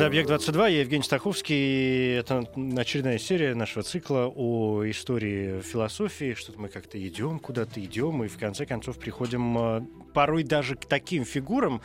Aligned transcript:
Это 0.00 0.06
«Объект-22», 0.06 0.72
я 0.72 0.80
Евгений 0.80 1.02
Стаховский. 1.02 2.14
Это 2.14 2.46
очередная 2.78 3.18
серия 3.18 3.54
нашего 3.54 3.82
цикла 3.82 4.32
о 4.34 4.82
истории 4.88 5.60
философии, 5.60 6.32
что 6.32 6.58
мы 6.58 6.70
как-то 6.70 6.96
идем, 7.06 7.38
куда-то 7.38 7.84
идем, 7.84 8.24
и 8.24 8.28
в 8.28 8.38
конце 8.38 8.64
концов 8.64 8.96
приходим 8.96 9.58
э, 9.58 9.82
порой 10.14 10.42
даже 10.42 10.76
к 10.76 10.86
таким 10.86 11.26
фигурам, 11.26 11.82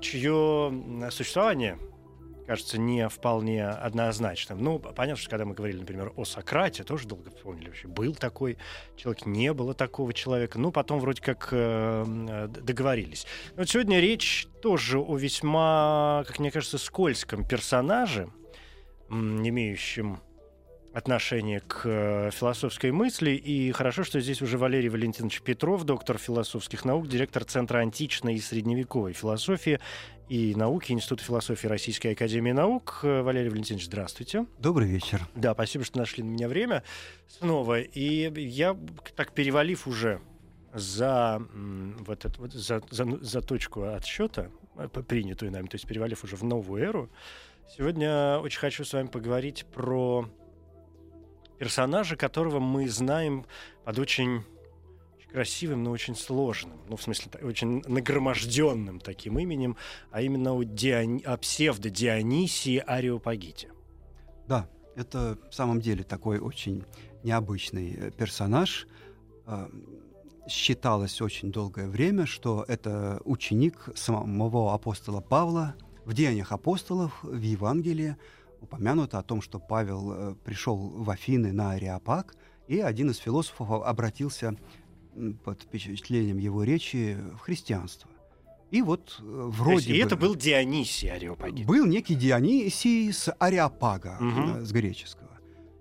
чье 0.00 0.72
существование 1.10 1.78
кажется 2.48 2.78
не 2.78 3.06
вполне 3.10 3.66
однозначным. 3.66 4.64
Ну, 4.64 4.78
понятно, 4.78 5.20
что 5.20 5.28
когда 5.28 5.44
мы 5.44 5.54
говорили, 5.54 5.80
например, 5.80 6.14
о 6.16 6.24
Сократе, 6.24 6.82
тоже 6.82 7.06
долго 7.06 7.30
вспомнили 7.30 7.66
вообще, 7.66 7.88
был 7.88 8.14
такой 8.14 8.56
человек, 8.96 9.26
не 9.26 9.52
было 9.52 9.74
такого 9.74 10.14
человека. 10.14 10.58
Ну, 10.58 10.72
потом 10.72 10.98
вроде 10.98 11.20
как 11.20 11.50
э, 11.52 12.48
договорились. 12.48 13.26
Но 13.50 13.58
вот 13.58 13.68
сегодня 13.68 14.00
речь 14.00 14.48
тоже 14.62 14.98
о 14.98 15.16
весьма, 15.18 16.24
как 16.26 16.38
мне 16.38 16.50
кажется, 16.50 16.78
скользком 16.78 17.44
персонаже, 17.44 18.30
имеющем 19.10 20.18
отношение 20.98 21.60
к 21.60 21.82
э, 21.84 22.30
философской 22.32 22.90
мысли. 22.90 23.30
И 23.30 23.72
хорошо, 23.72 24.04
что 24.04 24.20
здесь 24.20 24.42
уже 24.42 24.58
Валерий 24.58 24.88
Валентинович 24.88 25.40
Петров, 25.40 25.84
доктор 25.84 26.18
философских 26.18 26.84
наук, 26.84 27.08
директор 27.08 27.44
Центра 27.44 27.78
античной 27.78 28.34
и 28.34 28.40
средневековой 28.40 29.12
философии 29.14 29.80
и 30.28 30.54
науки 30.54 30.92
Института 30.92 31.24
философии 31.24 31.66
Российской 31.66 32.08
Академии 32.08 32.52
Наук. 32.52 33.00
Э, 33.02 33.22
Валерий 33.22 33.48
Валентинович, 33.48 33.86
здравствуйте. 33.86 34.46
Добрый 34.58 34.88
вечер. 34.88 35.26
Да, 35.34 35.54
спасибо, 35.54 35.84
что 35.84 35.98
нашли 35.98 36.22
на 36.22 36.28
меня 36.28 36.48
время 36.48 36.82
снова. 37.26 37.80
И 37.80 38.30
я, 38.42 38.76
так 39.16 39.32
перевалив 39.32 39.86
уже 39.86 40.20
за, 40.74 41.40
вот 42.00 42.24
это, 42.24 42.40
вот, 42.40 42.52
за, 42.52 42.82
за, 42.90 43.06
за 43.20 43.40
точку 43.40 43.84
отсчета, 43.84 44.50
э, 44.76 44.88
принятую 44.88 45.52
нами, 45.52 45.66
то 45.68 45.76
есть 45.76 45.86
перевалив 45.86 46.22
уже 46.24 46.36
в 46.36 46.42
новую 46.42 46.82
эру, 46.82 47.10
сегодня 47.76 48.38
очень 48.38 48.58
хочу 48.58 48.84
с 48.84 48.92
вами 48.92 49.06
поговорить 49.06 49.64
про 49.72 50.28
персонажа, 51.58 52.16
которого 52.16 52.60
мы 52.60 52.88
знаем 52.88 53.44
под 53.84 53.98
очень 53.98 54.44
красивым, 55.30 55.84
но 55.84 55.90
очень 55.90 56.16
сложным, 56.16 56.78
ну, 56.88 56.96
в 56.96 57.02
смысле, 57.02 57.30
очень 57.42 57.82
нагроможденным 57.86 59.00
таким 59.00 59.38
именем, 59.38 59.76
а 60.10 60.22
именно 60.22 60.54
о, 60.54 60.62
Диони... 60.62 61.22
о 61.22 61.36
псевдо-Дионисии 61.36 62.78
Ариопагите. 62.78 63.70
Да, 64.46 64.68
это 64.96 65.38
в 65.50 65.54
самом 65.54 65.80
деле 65.80 66.02
такой 66.02 66.38
очень 66.38 66.84
необычный 67.22 67.92
э, 67.92 68.10
персонаж. 68.10 68.86
А, 69.44 69.70
считалось 70.48 71.20
очень 71.20 71.52
долгое 71.52 71.88
время, 71.88 72.24
что 72.26 72.64
это 72.66 73.20
ученик 73.24 73.90
самого 73.94 74.72
апостола 74.72 75.20
Павла. 75.20 75.74
В 76.06 76.14
Деяниях 76.14 76.52
апостолов, 76.52 77.22
в 77.22 77.40
Евангелии 77.40 78.16
упомянуто 78.60 79.18
о 79.18 79.22
том, 79.22 79.40
что 79.40 79.58
Павел 79.58 80.12
э, 80.12 80.34
пришел 80.44 80.76
в 80.76 81.08
Афины 81.10 81.52
на 81.52 81.72
Ариапаг, 81.72 82.36
и 82.66 82.80
один 82.80 83.10
из 83.10 83.16
философов 83.18 83.82
обратился 83.82 84.56
под 85.44 85.62
впечатлением 85.62 86.38
его 86.38 86.62
речи 86.62 87.16
в 87.34 87.38
христианство. 87.38 88.10
И 88.70 88.82
вот 88.82 89.16
э, 89.20 89.22
вроде 89.24 89.94
и 89.94 90.00
бы... 90.00 90.06
это 90.06 90.16
был 90.16 90.34
Дионисий 90.34 91.10
Ариопагит. 91.10 91.66
Был 91.66 91.86
некий 91.86 92.14
Дионисий 92.14 93.12
с 93.12 93.32
Ариапага, 93.38 94.18
угу. 94.20 94.64
с 94.64 94.72
греческого. 94.72 95.30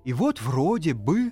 И 0.06 0.13
вот 0.13 0.41
вроде 0.41 0.94
бы 0.94 1.31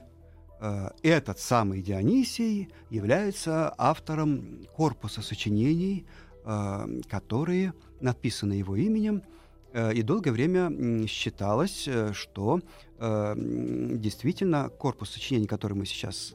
э, 0.59 0.90
этот 1.02 1.40
самый 1.40 1.81
Дионисий 1.81 2.69
является 2.90 3.74
автором 3.78 4.66
корпуса 4.75 5.22
сочинений, 5.22 6.06
э, 6.44 7.02
которые 7.09 7.74
написаны 8.02 8.53
его 8.53 8.75
именем, 8.75 9.24
и 9.75 10.02
долгое 10.03 10.31
время 10.31 11.06
считалось, 11.08 11.88
э, 11.88 12.13
что 12.13 12.62
э, 12.97 13.34
действительно 13.36 14.69
корпус 14.69 15.09
сочинений, 15.09 15.47
который 15.47 15.74
мы 15.74 15.86
сейчас 15.86 16.34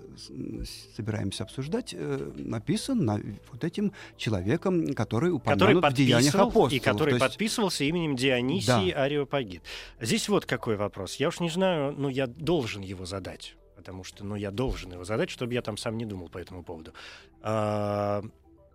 собираемся 0.94 1.44
обсуждать, 1.44 1.94
написан 2.34 3.04
на 3.04 3.18
вот 3.50 3.64
этим 3.64 3.92
человеком, 4.18 4.92
который 4.92 5.32
упомянут 5.32 5.82
который 5.82 5.90
в 5.90 5.94
деяниях 5.94 6.34
апостолов. 6.34 6.72
И 6.72 6.78
который 6.80 7.14
есть... 7.14 7.24
подписывался 7.24 7.84
именем 7.84 8.14
Дионисий 8.14 8.92
да. 8.92 9.04
Ариопагит. 9.04 9.62
Здесь 10.00 10.28
вот 10.28 10.44
какой 10.44 10.76
вопрос. 10.76 11.16
Я 11.16 11.28
уж 11.28 11.40
не 11.40 11.48
знаю, 11.48 11.94
но 11.96 12.10
я 12.10 12.26
должен 12.26 12.82
его 12.82 13.06
задать. 13.06 13.56
Потому 13.74 14.04
что, 14.04 14.24
ну, 14.24 14.36
я 14.36 14.50
должен 14.50 14.92
его 14.92 15.04
задать, 15.04 15.30
чтобы 15.30 15.54
я 15.54 15.62
там 15.62 15.78
сам 15.78 15.96
не 15.96 16.04
думал 16.04 16.28
по 16.28 16.36
этому 16.36 16.62
поводу. 16.62 16.92
А, 17.40 18.22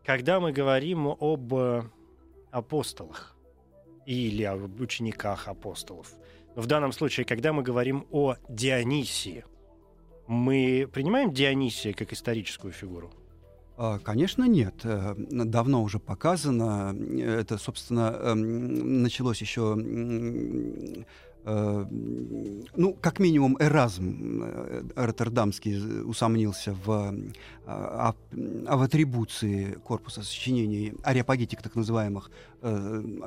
когда 0.04 0.40
мы 0.40 0.52
говорим 0.52 1.08
об 1.08 1.54
апостолах, 2.50 3.35
или 4.06 4.44
о 4.44 4.56
учениках 4.56 5.48
апостолов. 5.48 6.14
Но 6.56 6.62
в 6.62 6.68
данном 6.68 6.92
случае, 6.92 7.26
когда 7.26 7.54
мы 7.54 7.64
говорим 7.64 8.08
о 8.12 8.36
Дионисии, 8.50 9.44
мы 10.28 10.90
принимаем 10.92 11.34
Дионисия 11.34 11.94
как 11.94 12.14
историческую 12.14 12.74
фигуру? 12.74 13.12
А, 13.78 14.00
конечно, 14.00 14.46
нет. 14.46 14.76
Э, 14.84 15.16
давно 15.18 15.84
уже 15.84 16.00
показано. 16.00 16.96
Это, 17.20 17.58
собственно, 17.58 18.18
эм, 18.22 19.04
началось 19.04 19.42
еще 19.42 19.76
Э, 19.76 21.04
ну, 21.46 22.98
как 23.02 23.20
минимум, 23.20 23.56
Эразм 23.60 24.42
э, 24.44 24.84
Роттердамский 24.96 26.02
усомнился 26.02 26.74
в, 26.74 27.14
э, 27.68 28.12
в 28.32 28.82
атрибуции 28.82 29.78
корпуса 29.84 30.24
сочинений 30.24 30.94
ариапагитик, 31.04 31.62
так 31.62 31.76
называемых, 31.76 32.32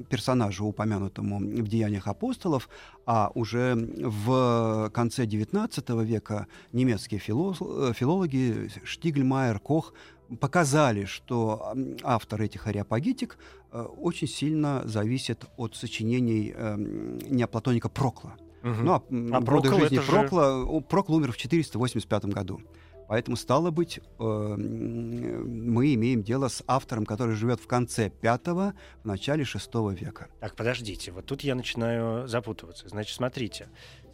персонажу, 0.09 0.65
упомянутому 0.65 1.39
в 1.39 1.69
«Деяниях 1.69 2.09
апостолов», 2.09 2.69
а 3.07 3.31
уже 3.35 3.77
в 3.77 4.91
конце 4.93 5.27
XIX 5.27 6.05
века 6.05 6.49
немецкие 6.73 7.21
филологи 7.21 8.69
Штигльмайер, 8.83 9.61
Кох 9.61 9.95
показали, 10.41 11.05
что 11.05 11.75
автор 12.03 12.43
этих 12.43 12.67
ариапагитик 12.67 13.39
э, 13.73 13.81
очень 13.81 14.29
сильно 14.29 14.83
зависит 14.85 15.45
от 15.57 15.75
сочинений 15.75 16.53
э, 16.55 16.77
неоплатоника 16.77 17.89
Прокла. 17.89 18.37
Угу. 18.63 18.83
Ну, 18.83 18.93
а, 18.93 19.03
а 19.33 19.41
Прокл 19.41 19.79
жизни 19.79 19.99
Прокла, 19.99 20.65
же... 20.65 20.81
Прокл 20.89 21.15
умер 21.15 21.33
в 21.33 21.37
485 21.37 22.25
году. 22.27 22.61
Поэтому, 23.09 23.39
стало 23.39 23.71
быть, 23.71 23.99
э, 23.99 24.23
мы 24.23 25.95
имеем 25.95 26.23
дело 26.23 26.49
с 26.49 26.63
автором, 26.67 27.07
который 27.07 27.35
живет 27.35 27.59
в 27.59 27.67
конце 27.67 28.11
пятого, 28.11 28.75
в 29.03 29.07
начале 29.07 29.45
шестого 29.45 29.93
века. 29.93 30.29
Так, 30.41 30.55
подождите, 30.55 31.11
вот 31.13 31.25
тут 31.25 31.41
я 31.41 31.55
начинаю 31.55 32.29
запутываться. 32.29 32.87
Значит, 32.89 33.17
смотрите, 33.17 33.69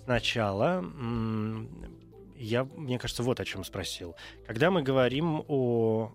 сначала 0.05 0.85
я, 2.45 2.65
мне 2.65 2.99
кажется, 2.99 3.23
вот 3.23 3.41
о 3.41 3.45
чем 3.45 3.65
спросил. 3.65 4.15
Когда 4.47 4.71
мы 4.71 4.83
говорим 4.83 5.45
о 5.49 6.13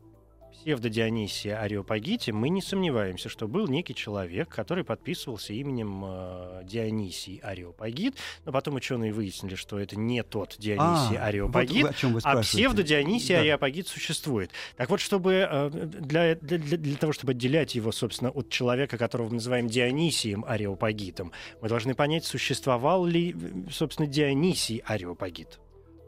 псевдодионисия 0.59 1.59
Ариопагите, 1.59 2.33
мы 2.33 2.49
не 2.49 2.61
сомневаемся, 2.61 3.29
что 3.29 3.47
был 3.47 3.67
некий 3.67 3.95
человек, 3.95 4.49
который 4.49 4.83
подписывался 4.83 5.53
именем 5.53 6.03
э, 6.05 6.61
Дионисий 6.65 7.37
Ариопагит, 7.37 8.15
но 8.45 8.51
потом 8.51 8.75
ученые 8.75 9.13
выяснили, 9.13 9.55
что 9.55 9.79
это 9.79 9.97
не 9.97 10.21
тот 10.23 10.55
Дионисий 10.57 11.17
а, 11.17 11.27
Ариопагит, 11.27 12.03
вот 12.03 12.21
а 12.23 12.41
псевдодионисий 12.41 13.35
да. 13.35 13.41
Ариопагит 13.41 13.87
существует. 13.87 14.51
Так 14.75 14.89
вот, 14.89 14.99
чтобы 14.99 15.47
э, 15.49 15.69
для, 15.69 16.35
для, 16.35 16.57
для 16.57 16.97
того, 16.97 17.13
чтобы 17.13 17.31
отделять 17.31 17.75
его, 17.75 17.91
собственно, 17.91 18.31
от 18.31 18.49
человека, 18.49 18.97
которого 18.97 19.27
мы 19.27 19.35
называем 19.35 19.67
Дионисием 19.67 20.43
Ариопагитом, 20.45 21.31
мы 21.61 21.69
должны 21.69 21.95
понять, 21.95 22.25
существовал 22.25 23.05
ли, 23.05 23.35
собственно, 23.71 24.07
Дионисий 24.07 24.81
Ариопагит. 24.85 25.59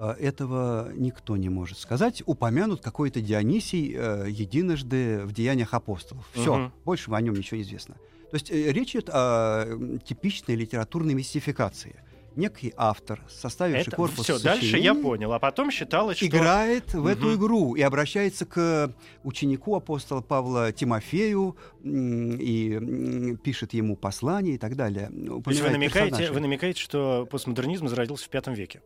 А, 0.03 0.15
этого 0.19 0.92
никто 0.95 1.38
не 1.38 1.50
может 1.50 1.77
сказать. 1.77 2.24
Упомянут 2.25 2.81
какой-то 2.81 3.21
Дионисий 3.21 3.94
э, 3.95 4.25
единожды 4.30 5.21
в 5.25 5.31
деяниях 5.31 5.75
апостолов. 5.75 6.27
Все, 6.33 6.56
угу. 6.56 6.71
больше 6.83 7.12
о 7.12 7.21
нем 7.21 7.36
ничего 7.36 7.57
не 7.57 7.63
известно. 7.63 7.94
То 8.31 8.36
есть 8.36 8.50
э, 8.50 8.71
речь 8.71 8.95
идет 8.95 9.12
о 9.13 9.68
типичной 10.03 10.56
литературной 10.56 11.13
мистификации. 11.13 12.03
некий 12.36 12.74
автор, 12.77 13.21
составивший 13.30 13.89
Это 13.89 13.95
корпус 13.95 14.24
все, 14.24 14.39
дальше 14.39 14.80
я 14.80 14.95
понял. 14.95 15.33
А 15.33 15.39
потом 15.39 15.69
считалось, 15.69 16.18
что... 16.18 16.25
играет 16.25 16.95
в 16.95 17.06
эту 17.06 17.27
Мгм. 17.27 17.36
игру 17.36 17.75
и 17.75 17.81
обращается 17.83 18.48
к 18.48 18.92
ученику 19.24 19.75
апостола 19.75 20.21
Павла 20.21 20.71
Тимофею 20.71 21.56
и 21.83 23.38
пишет 23.44 23.74
ему 23.75 23.95
послание 23.95 24.56
и 24.56 24.57
так 24.57 24.75
далее. 24.75 25.12
То 25.44 25.51
есть 25.51 25.62
вы 25.62 25.69
намекаете, 25.69 26.31
вы 26.31 26.39
намекаете, 26.39 26.81
что 26.81 27.27
постмодернизм 27.30 27.88
зародился 27.88 28.25
в 28.25 28.30
пятом 28.30 28.56
веке. 28.56 28.81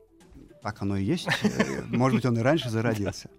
Так 0.65 0.81
оно 0.81 0.97
и 0.97 1.03
есть. 1.03 1.27
Э, 1.43 1.83
Может 1.89 2.15
быть, 2.15 2.25
он 2.25 2.39
и 2.39 2.41
раньше 2.41 2.69
зародился. 2.71 3.29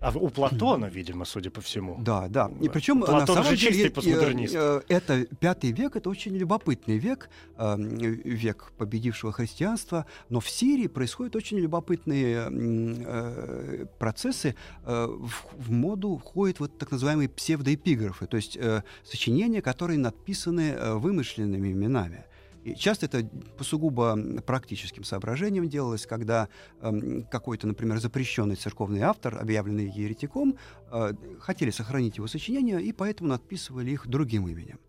А 0.00 0.10
у 0.16 0.28
Платона, 0.30 0.86
видимо, 0.86 1.26
судя 1.26 1.50
по 1.50 1.60
всему. 1.60 1.96
Да, 2.00 2.28
да. 2.28 2.50
И 2.62 2.70
причем 2.70 3.00
на 3.00 3.06
Платон 3.06 3.36
самом 3.36 3.50
же 3.50 3.70
деле 3.70 3.90
постмодернист. 3.90 4.54
э, 4.54 4.80
э, 4.88 4.94
это 4.94 5.26
пятый 5.40 5.72
век, 5.72 5.96
это 5.96 6.08
очень 6.08 6.34
любопытный 6.34 6.96
век, 6.96 7.28
э, 7.58 7.76
век 7.78 8.72
победившего 8.78 9.30
христианства. 9.32 10.06
Но 10.30 10.40
в 10.40 10.48
Сирии 10.48 10.86
происходят 10.86 11.36
очень 11.36 11.58
любопытные 11.58 12.48
э, 12.50 13.86
процессы. 13.98 14.54
Э, 14.84 15.06
В, 15.06 15.70
моду 15.70 16.16
входят 16.16 16.60
вот 16.60 16.78
так 16.78 16.92
называемые 16.92 17.28
псевдоэпиграфы, 17.28 18.26
то 18.26 18.38
есть 18.38 18.56
э, 18.56 18.82
сочинения, 19.04 19.60
которые 19.60 19.98
написаны 19.98 20.70
э, 20.70 20.94
вымышленными 20.94 21.72
именами. 21.72 22.24
И 22.66 22.74
часто 22.74 23.06
это 23.06 23.24
по 23.56 23.62
сугубо 23.62 24.18
практическим 24.44 25.04
соображениям 25.04 25.68
делалось, 25.68 26.04
когда 26.04 26.48
эм, 26.80 27.22
какой-то, 27.30 27.68
например, 27.68 27.98
запрещенный 27.98 28.56
церковный 28.56 29.02
автор, 29.02 29.38
объявленный 29.40 29.88
еретиком, 29.88 30.56
э, 30.90 31.12
хотели 31.38 31.70
сохранить 31.70 32.16
его 32.16 32.26
сочинения, 32.26 32.80
и 32.80 32.92
поэтому 32.92 33.30
надписывали 33.30 33.92
их 33.92 34.08
другим 34.08 34.48
именем. 34.48 34.80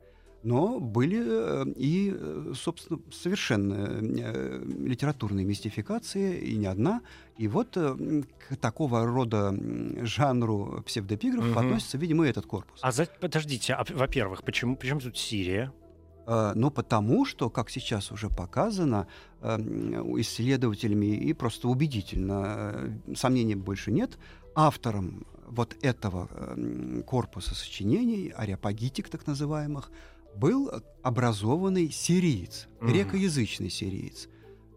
Но 0.41 0.79
были 0.79 1.19
э, 1.23 1.65
и, 1.75 2.11
э, 2.15 2.53
собственно, 2.55 2.99
совершенно 3.11 3.99
э, 4.01 4.63
литературные 4.79 5.45
мистификации, 5.45 6.39
и 6.39 6.57
не 6.57 6.65
одна. 6.65 7.01
И 7.37 7.47
вот 7.47 7.77
э, 7.77 8.23
к 8.49 8.55
такого 8.55 9.05
рода 9.05 9.55
жанру 10.01 10.83
псевдоэпиграфов 10.87 11.51
Мгм. 11.51 11.59
относится, 11.59 11.99
видимо, 11.99 12.25
и 12.25 12.29
этот 12.29 12.47
корпус. 12.47 12.79
А 12.81 12.91
за... 12.91 13.05
подождите, 13.05 13.73
а, 13.73 13.85
во-первых, 13.87 14.43
почему, 14.43 14.75
почему 14.75 14.99
тут 14.99 15.15
Сирия? 15.15 15.71
Но 16.27 16.69
потому 16.69 17.23
что, 17.23 17.49
как 17.49 17.69
сейчас 17.69 18.11
уже 18.11 18.29
показано 18.29 19.07
эм, 19.41 20.19
исследователями 20.19 21.15
и 21.15 21.31
просто 21.31 21.69
убедительно, 21.69 22.73
э, 23.07 23.15
сомнений 23.15 23.55
больше 23.55 23.91
нет, 23.91 24.17
автором 24.53 25.25
вот 25.47 25.77
этого 25.81 26.27
эм, 26.31 27.03
корпуса 27.03 27.55
сочинений, 27.55 28.33
ариапагитик 28.35 29.07
так 29.07 29.25
называемых, 29.25 29.89
был 30.35 30.69
образованный 31.01 31.89
сириец, 31.91 32.67
Мгм. 32.81 32.91
грекоязычный 32.91 33.69
сириец, 33.69 34.27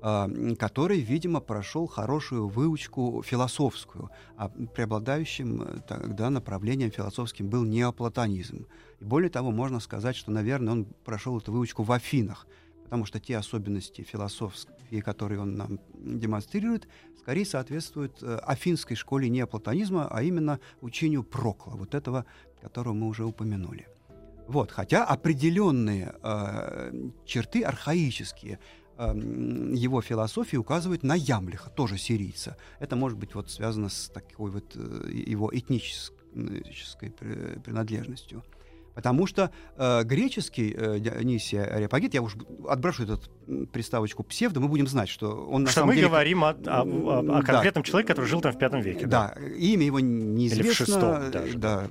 который, 0.01 1.01
видимо, 1.01 1.41
прошел 1.41 1.87
хорошую 1.87 2.49
выучку 2.49 3.23
философскую, 3.23 4.11
а 4.37 4.49
преобладающим 4.49 5.63
э, 5.63 5.81
тогда 5.87 6.31
направлением 6.31 6.91
философским 6.91 7.49
был 7.49 7.65
неоплатонизм. 7.65 8.67
И 9.01 9.05
более 9.05 9.31
того, 9.31 9.51
можно 9.51 9.79
сказать, 9.81 10.17
что, 10.17 10.31
наверное, 10.31 10.73
он 10.73 10.85
прошел 11.05 11.39
эту 11.39 11.53
выучку 11.53 11.83
в 11.83 11.93
Афинах, 11.93 12.47
потому 12.85 13.05
что 13.05 13.21
те 13.21 13.37
особенности 13.37 14.03
философские, 14.03 15.03
которые 15.03 15.41
он 15.41 15.57
нам 15.57 15.79
демонстрирует, 15.93 16.89
скорее 17.19 17.45
соответствуют 17.45 18.23
э, 18.23 18.37
афинской 18.37 18.97
школе 18.97 19.29
неоплатонизма, 19.29 20.09
а 20.11 20.23
именно 20.23 20.61
учению 20.81 21.25
Прокла, 21.25 21.75
вот 21.77 21.95
этого, 21.95 22.25
которого 22.63 22.95
мы 22.95 23.07
уже 23.07 23.25
упомянули. 23.25 23.87
Вот, 24.49 24.73
хотя 24.73 25.05
определенные 25.05 26.13
э, 26.23 27.11
черты 27.25 27.63
архаические 27.63 28.59
его 29.07 30.03
философии 30.03 30.57
указывают 30.57 31.03
на 31.03 31.15
Ямлиха, 31.15 31.71
тоже 31.71 31.97
сирийца. 31.99 32.57
Это 32.81 32.97
может 32.97 33.19
быть 33.19 33.35
вот 33.35 33.51
связано 33.51 33.89
с 33.89 34.09
такой 34.11 34.51
вот 34.51 34.77
э, 34.77 35.11
его 35.13 35.51
этнической 35.53 37.11
при- 37.11 37.59
принадлежностью. 37.61 38.43
Потому 38.95 39.27
что 39.27 39.51
э, 39.77 40.03
греческий 40.03 40.75
э, 40.77 40.99
Дионисий 40.99 41.63
Ареопагит, 41.63 42.13
я 42.13 42.21
уж 42.23 42.35
отброшу 42.69 43.05
эту 43.05 43.21
приставочку 43.73 44.23
псевдо, 44.25 44.61
мы 44.61 44.69
будем 44.69 44.87
знать, 44.89 45.09
что 45.09 45.47
он 45.49 45.63
на 45.63 45.69
Что 45.71 45.81
самом 45.81 45.89
мы 45.91 45.95
деле... 45.95 46.09
говорим 46.09 46.45
о, 46.45 46.51
о- 46.51 46.83
о- 46.83 47.19
о 47.21 47.23
Да. 47.23 47.43
конкретном 47.43 47.85
человеке, 47.85 48.09
который 48.09 48.27
жил 48.27 48.41
там 48.41 48.53
в 48.53 48.59
пятом 48.59 48.81
веке. 48.81 49.07
Да, 49.07 49.35
имя 49.57 49.87
его 49.87 50.01
неизвестно. 50.01 50.75
шестом 50.75 51.31
даже, 51.31 51.57
да. 51.57 51.89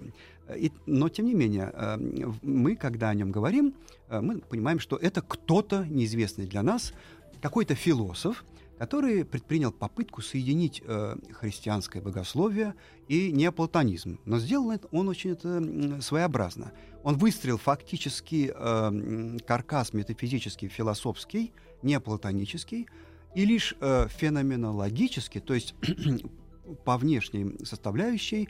И- 0.55 0.71
но, 0.85 1.09
тем 1.09 1.25
не 1.25 1.33
менее, 1.33 1.71
э, 1.73 1.97
в- 1.97 2.45
мы, 2.45 2.75
когда 2.75 3.09
о 3.09 3.13
нем 3.13 3.31
говорим, 3.31 3.73
э, 4.09 4.19
мы 4.21 4.39
понимаем, 4.39 4.79
что 4.79 4.95
это 4.97 5.21
кто-то 5.21 5.85
неизвестный 5.85 6.45
для 6.47 6.63
нас, 6.63 6.93
какой-то 7.41 7.75
философ, 7.75 8.43
который 8.77 9.25
предпринял 9.25 9.71
попытку 9.73 10.21
соединить 10.21 10.81
э, 10.85 11.15
христианское 11.33 12.01
богословие 12.01 12.75
и 13.09 13.31
неоплатонизм. 13.31 14.19
Но 14.25 14.39
сделал 14.39 14.71
это 14.71 14.87
он 14.91 15.09
очень 15.09 15.31
это, 15.31 16.01
своеобразно. 16.01 16.71
Он 17.03 17.15
выстроил 17.17 17.57
фактически 17.57 18.53
э, 18.55 18.87
м, 18.87 19.39
каркас 19.45 19.93
метафизический, 19.93 20.69
философский, 20.69 21.51
неоплатонический, 21.83 22.87
и 23.35 23.45
лишь 23.45 23.75
э, 23.81 24.07
феноменологически, 24.09 25.39
то 25.39 25.53
есть 25.53 25.75
по 26.85 26.97
внешней 26.97 27.57
составляющей, 27.65 28.49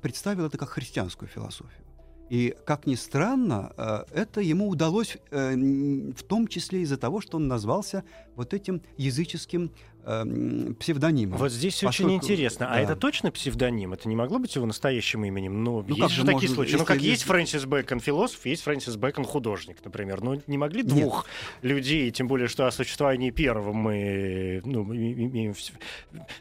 представил 0.00 0.46
это 0.46 0.58
как 0.58 0.70
христианскую 0.70 1.28
философию. 1.28 1.86
И, 2.28 2.56
как 2.64 2.86
ни 2.86 2.96
странно, 2.96 3.72
э, 3.76 4.04
это 4.12 4.40
ему 4.40 4.68
удалось 4.68 5.16
э, 5.30 5.54
в 5.54 6.22
том 6.24 6.48
числе 6.48 6.82
из-за 6.82 6.96
того, 6.96 7.20
что 7.20 7.36
он 7.36 7.46
назвался 7.46 8.02
вот 8.34 8.52
этим 8.52 8.82
языческим 8.96 9.70
э, 10.06 10.72
псевдонимом. 10.78 11.36
Вот 11.38 11.50
здесь 11.52 11.74
очень 11.82 12.04
Поскольку- 12.06 12.12
интересно. 12.14 12.68
А 12.70 12.74
да. 12.76 12.80
это 12.80 12.96
точно 12.96 13.30
псевдоним? 13.32 13.92
Это 13.92 14.08
не 14.08 14.16
могло 14.16 14.38
быть 14.38 14.54
его 14.54 14.64
настоящим 14.66 15.24
именем? 15.24 15.64
Ну, 15.64 15.84
Ну, 15.86 15.94
есть 15.96 16.10
же 16.14 16.22
такие 16.22 16.34
может- 16.34 16.54
случаи. 16.54 16.76
Ну, 16.76 16.84
как 16.84 17.00
есть- 17.00 17.24
Фрэнсис 17.24 17.64
Бэкон 17.66 18.00
философ, 18.00 18.46
есть 18.46 18.62
Фрэнсис 18.62 18.96
Бэкон 18.96 19.24
художник, 19.24 19.78
например. 19.84 20.22
Ну, 20.22 20.40
не 20.46 20.56
могли 20.58 20.82
двух 20.82 21.26
людей, 21.62 22.10
тем 22.12 22.28
более, 22.28 22.48
что 22.48 22.66
о 22.66 22.70
существовании 22.70 23.30
первого 23.30 23.72
мы 23.72 24.62
ну, 24.64 24.82
имеем 24.94 25.52
вс- 25.52 25.72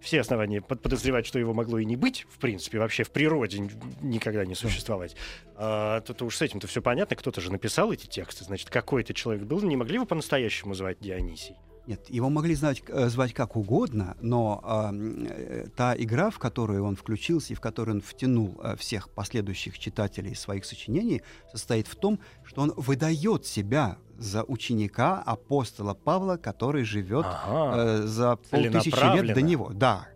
все 0.01 0.21
основания 0.21 0.61
под- 0.61 0.81
подозревать, 0.81 1.25
что 1.25 1.39
его 1.39 1.53
могло 1.53 1.79
и 1.79 1.85
не 1.85 1.95
быть, 1.95 2.25
в 2.29 2.37
принципе, 2.37 2.79
вообще 2.79 3.03
в 3.03 3.11
природе 3.11 3.67
никогда 4.01 4.45
не 4.45 4.55
существовать. 4.55 5.15
А, 5.57 6.01
то, 6.01 6.13
то 6.13 6.25
уж 6.25 6.35
с 6.37 6.41
этим-то 6.41 6.67
все 6.67 6.81
понятно. 6.81 7.15
Кто-то 7.15 7.41
же 7.41 7.51
написал 7.51 7.91
эти 7.91 8.05
тексты. 8.07 8.43
Значит, 8.43 8.69
какой-то 8.69 9.13
человек 9.13 9.43
был. 9.43 9.61
Не 9.61 9.75
могли 9.75 9.95
его 9.95 10.05
по-настоящему 10.05 10.73
звать 10.73 10.97
Дионисий? 10.99 11.55
Нет, 11.87 12.09
его 12.09 12.29
могли 12.29 12.55
знать, 12.55 12.81
э, 12.87 13.09
звать 13.09 13.33
как 13.33 13.55
угодно, 13.55 14.17
но 14.19 14.89
э, 14.91 15.67
та 15.75 15.95
игра, 15.95 16.31
в 16.31 16.39
которую 16.39 16.83
он 16.83 16.95
включился 16.95 17.53
и 17.53 17.55
в 17.55 17.61
которую 17.61 17.97
он 17.97 18.01
втянул 18.01 18.59
э, 18.63 18.75
всех 18.75 19.09
последующих 19.09 19.77
читателей 19.77 20.35
своих 20.35 20.65
сочинений, 20.65 21.21
состоит 21.51 21.87
в 21.87 21.95
том, 21.95 22.19
что 22.43 22.61
он 22.61 22.73
выдает 22.75 23.45
себя 23.45 23.97
за 24.17 24.43
ученика 24.43 25.21
апостола 25.21 25.93
Павла, 25.93 26.37
который 26.37 26.83
живет 26.83 27.25
Ага. 27.27 27.77
э, 27.77 28.07
за 28.07 28.35
полтысячи 28.35 29.15
лет 29.15 29.35
до 29.35 29.41
него. 29.41 29.71
Да. 29.73 30.07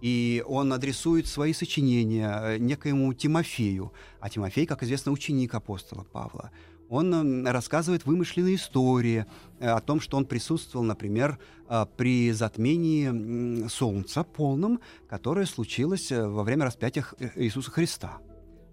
И 0.00 0.44
он 0.46 0.70
адресует 0.74 1.26
свои 1.26 1.54
сочинения 1.54 2.40
э, 2.42 2.58
некоему 2.58 3.14
Тимофею. 3.14 3.92
А 4.20 4.28
Тимофей, 4.28 4.66
как 4.66 4.82
известно, 4.82 5.12
ученик 5.12 5.54
апостола 5.54 6.04
Павла. 6.04 6.50
Он 6.88 7.14
м, 7.14 7.46
рассказывает 7.46 8.04
вымышленные 8.06 8.56
истории 8.56 9.26
э, 9.58 9.68
о 9.68 9.80
том, 9.80 10.00
что 10.00 10.16
он 10.16 10.26
присутствовал, 10.26 10.84
например, 10.84 11.38
э, 11.68 11.86
при 11.96 12.30
затмении 12.32 13.66
Солнца 13.68 14.22
полном, 14.24 14.80
которое 15.08 15.46
случилось 15.46 16.12
э, 16.12 16.26
во 16.26 16.42
время 16.42 16.66
распятия 16.66 17.04
Иисуса 17.36 17.70
Христа. 17.70 18.18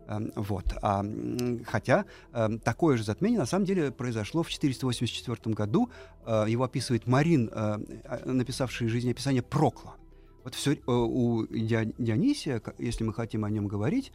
Эм, 0.08 0.32
Вот. 0.36 0.66
А, 0.82 1.06
хотя 1.66 2.06
эм, 2.34 2.60
такое 2.60 2.98
же 2.98 3.04
затмение 3.04 3.40
на 3.40 3.46
самом 3.46 3.66
деле 3.66 3.92
произошло 3.92 4.44
в 4.44 4.50
484 4.50 5.56
году. 5.56 5.90
Его 6.28 6.64
описывает 6.66 7.08
Марин, 7.08 7.50
э, 7.54 7.78
написавший 8.26 8.88
жизнеописание 8.90 9.42
Прокла. 9.42 9.96
Вот 10.44 10.56
все 10.56 10.72
у 10.88 11.44
Диони- 11.46 11.94
Дионисия, 12.00 12.62
если 12.80 13.04
мы 13.04 13.14
хотим 13.14 13.46
о 13.46 13.50
нем 13.50 13.68
говорить, 13.68 14.12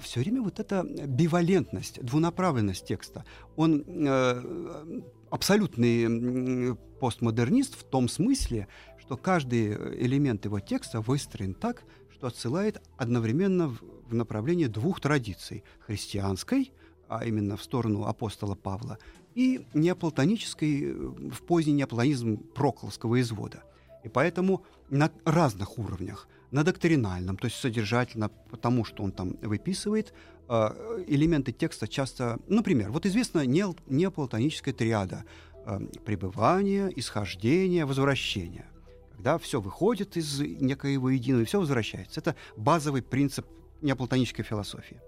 все 0.00 0.20
время 0.20 0.42
вот 0.42 0.60
эта 0.60 0.82
бивалентность, 0.84 2.02
двунаправленность 2.02 2.86
текста. 2.86 3.24
Он 3.56 3.84
э, 3.86 5.02
абсолютный 5.30 6.76
постмодернист 7.00 7.74
в 7.74 7.84
том 7.84 8.08
смысле, 8.08 8.68
что 8.98 9.16
каждый 9.16 9.72
элемент 10.04 10.44
его 10.44 10.60
текста 10.60 11.00
выстроен 11.00 11.54
так, 11.54 11.84
что 12.10 12.28
отсылает 12.28 12.80
одновременно 12.96 13.68
в, 13.68 13.82
в 14.08 14.14
направлении 14.14 14.66
двух 14.66 15.00
традиций: 15.00 15.64
христианской, 15.80 16.72
а 17.08 17.24
именно 17.24 17.56
в 17.56 17.62
сторону 17.62 18.04
апостола 18.04 18.54
Павла, 18.54 18.98
и 19.34 19.66
неоплатонической 19.74 20.82
э, 20.82 20.92
в 20.94 21.42
поздний 21.42 21.74
неоплатонизм 21.74 22.38
Прокловского 22.38 23.20
извода. 23.20 23.62
И 24.04 24.08
поэтому 24.08 24.64
на 24.88 25.10
разных 25.24 25.78
уровнях, 25.78 26.28
на 26.56 26.64
доктринальном, 26.64 27.36
то 27.36 27.46
есть 27.48 27.60
содержательно, 27.60 28.30
потому 28.50 28.84
что 28.86 29.02
он 29.04 29.12
там 29.12 29.36
выписывает, 29.42 30.14
э, 30.48 31.04
элементы 31.06 31.52
текста 31.52 31.86
часто, 31.86 32.38
например, 32.48 32.90
вот 32.92 33.04
известна 33.04 33.44
нео- 33.44 33.78
неоплатоническая 33.86 34.72
триада 34.72 35.24
э, 35.66 35.80
пребывание, 36.06 36.90
исхождение, 36.96 37.84
возвращение. 37.84 38.64
Когда 39.12 39.36
все 39.36 39.60
выходит 39.60 40.16
из 40.16 40.40
некоего 40.40 41.10
единого, 41.10 41.42
и 41.42 41.44
все 41.44 41.58
возвращается. 41.58 42.20
Это 42.20 42.34
базовый 42.56 43.02
принцип 43.02 43.44
неоплатонической 43.82 44.44
философии. 44.44 44.98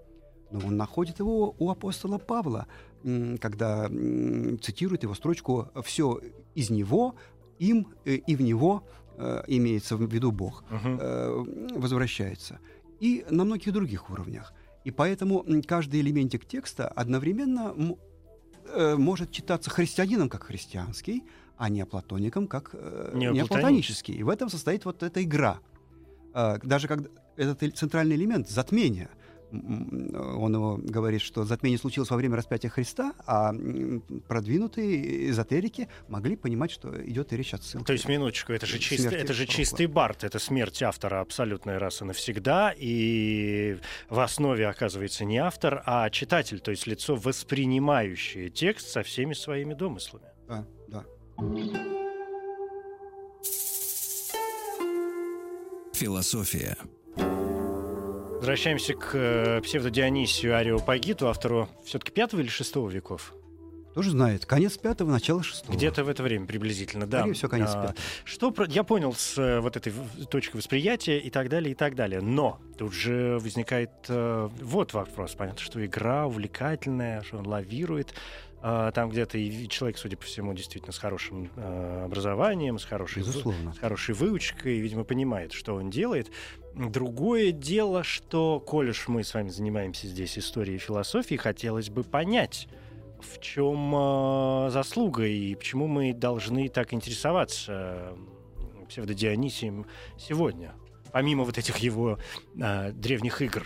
Но 0.51 0.59
он 0.67 0.77
находит 0.77 1.19
его 1.19 1.55
у 1.57 1.71
апостола 1.71 2.19
Павла, 2.19 2.67
когда 3.41 3.89
цитирует 4.61 5.01
его 5.01 5.15
строчку 5.15 5.69
«все 5.83 6.19
из 6.53 6.69
него, 6.69 7.15
им 7.57 7.87
э, 8.05 8.15
и 8.27 8.35
в 8.35 8.41
него 8.41 8.83
э, 9.19 9.43
имеется 9.47 9.95
в 9.97 10.01
виду 10.01 10.31
Бог, 10.31 10.63
uh-huh. 10.69 11.79
возвращается. 11.79 12.59
И 12.99 13.25
на 13.29 13.43
многих 13.45 13.71
других 13.73 14.09
уровнях. 14.09 14.53
И 14.85 14.91
поэтому 14.91 15.45
каждый 15.67 16.01
элементик 16.01 16.45
текста 16.45 16.87
одновременно 16.87 17.73
может 18.97 19.31
читаться 19.31 19.69
христианином 19.69 20.29
как 20.29 20.43
христианский, 20.43 21.23
а 21.57 21.69
не 21.69 21.85
платоником 21.85 22.47
как 22.47 22.73
неоплатонический. 23.13 24.15
И 24.15 24.23
в 24.23 24.29
этом 24.29 24.49
состоит 24.49 24.85
вот 24.85 25.03
эта 25.03 25.21
игра. 25.21 25.59
Даже 26.33 26.87
когда 26.87 27.09
этот 27.35 27.77
центральный 27.77 28.15
элемент 28.15 28.49
затмения– 28.49 29.09
он 29.51 30.53
его 30.53 30.77
говорит, 30.77 31.21
что 31.21 31.43
затмение 31.43 31.79
случилось 31.79 32.09
во 32.09 32.17
время 32.17 32.37
распятия 32.37 32.69
Христа, 32.69 33.13
а 33.25 33.53
продвинутые 34.27 35.29
эзотерики 35.29 35.87
могли 36.07 36.35
понимать, 36.35 36.71
что 36.71 36.89
идет 37.05 37.33
речь 37.33 37.53
о 37.53 37.57
ссылке. 37.57 37.85
То 37.85 37.93
есть, 37.93 38.07
минуточку, 38.07 38.53
это 38.53 38.65
же, 38.65 38.79
чист, 38.79 39.05
это 39.05 39.33
же 39.33 39.45
чистый 39.45 39.87
бард, 39.87 40.23
это 40.23 40.39
смерть 40.39 40.81
автора 40.83 41.21
абсолютная 41.21 41.79
раз 41.79 42.01
и 42.01 42.05
навсегда, 42.05 42.73
и 42.77 43.77
в 44.09 44.19
основе 44.19 44.67
оказывается 44.67 45.25
не 45.25 45.37
автор, 45.37 45.81
а 45.85 46.09
читатель, 46.09 46.59
то 46.59 46.71
есть 46.71 46.87
лицо, 46.87 47.15
воспринимающее 47.15 48.49
текст 48.49 48.89
со 48.89 49.03
всеми 49.03 49.33
своими 49.33 49.73
домыслами. 49.73 50.25
Да, 50.47 50.65
да. 50.87 51.05
Философия. 55.93 56.77
Возвращаемся 58.39 58.93
к 58.93 59.11
э, 59.15 59.59
псевдодионисию 59.61 60.55
Ариопагиту, 60.55 61.27
автору 61.27 61.67
все-таки 61.83 62.13
пятого 62.13 62.39
или 62.39 62.47
шестого 62.47 62.89
веков? 62.89 63.33
Тоже 63.93 64.11
знает. 64.11 64.45
Конец 64.45 64.77
пятого, 64.77 65.11
начало 65.11 65.43
шестого. 65.43 65.75
Где-то 65.75 66.05
в 66.05 66.09
это 66.09 66.23
время 66.23 66.45
приблизительно, 66.45 67.05
да. 67.05 67.19
Скорее 67.19 67.33
всего, 67.33 67.49
конец 67.49 67.69
а, 67.73 67.81
пятого. 67.81 67.95
Что 68.23 68.53
я 68.69 68.83
понял 68.83 69.13
с 69.13 69.37
э, 69.37 69.59
вот 69.59 69.75
этой 69.75 69.91
точки 70.31 70.55
восприятия 70.55 71.19
и 71.19 71.29
так 71.29 71.49
далее, 71.49 71.73
и 71.73 71.75
так 71.75 71.95
далее. 71.95 72.21
Но 72.21 72.61
тут 72.77 72.93
же 72.93 73.39
возникает 73.41 73.91
э, 74.07 74.49
вот 74.61 74.93
вопрос. 74.93 75.35
Понятно, 75.35 75.59
что 75.61 75.85
игра 75.85 76.25
увлекательная, 76.25 77.23
что 77.23 77.39
он 77.39 77.47
лавирует. 77.47 78.13
Uh, 78.61 78.91
там 78.91 79.09
где-то 79.09 79.37
и 79.37 79.69
человек, 79.69 79.97
судя 79.97 80.17
по 80.17 80.25
всему, 80.25 80.53
действительно 80.53 80.91
с 80.91 80.97
хорошим 80.97 81.49
uh, 81.55 82.03
образованием, 82.03 82.77
с 82.77 82.83
хорошей, 82.83 83.19
Безусловно. 83.19 83.71
с 83.73 83.79
хорошей 83.79 84.13
выучкой, 84.13 84.79
видимо, 84.79 85.05
понимает, 85.05 85.53
что 85.53 85.75
он 85.75 85.89
делает. 85.89 86.29
Другое 86.75 87.51
дело, 87.53 88.03
что, 88.03 88.59
коль 88.59 88.89
уж 88.89 89.07
мы 89.07 89.23
с 89.23 89.33
вами 89.33 89.47
занимаемся 89.47 90.07
здесь 90.07 90.37
историей 90.37 90.75
и 90.75 90.79
философией, 90.79 91.37
хотелось 91.37 91.89
бы 91.89 92.03
понять, 92.03 92.67
в 93.21 93.39
чем 93.39 93.93
э, 93.95 94.69
заслуга 94.71 95.25
и 95.25 95.55
почему 95.55 95.87
мы 95.87 96.13
должны 96.13 96.67
так 96.67 96.93
интересоваться 96.93 98.13
псевдодионисием 98.89 99.85
сегодня, 100.17 100.73
помимо 101.13 101.45
вот 101.45 101.57
этих 101.57 101.77
его 101.77 102.17
древних 102.55 103.41
игр. 103.41 103.65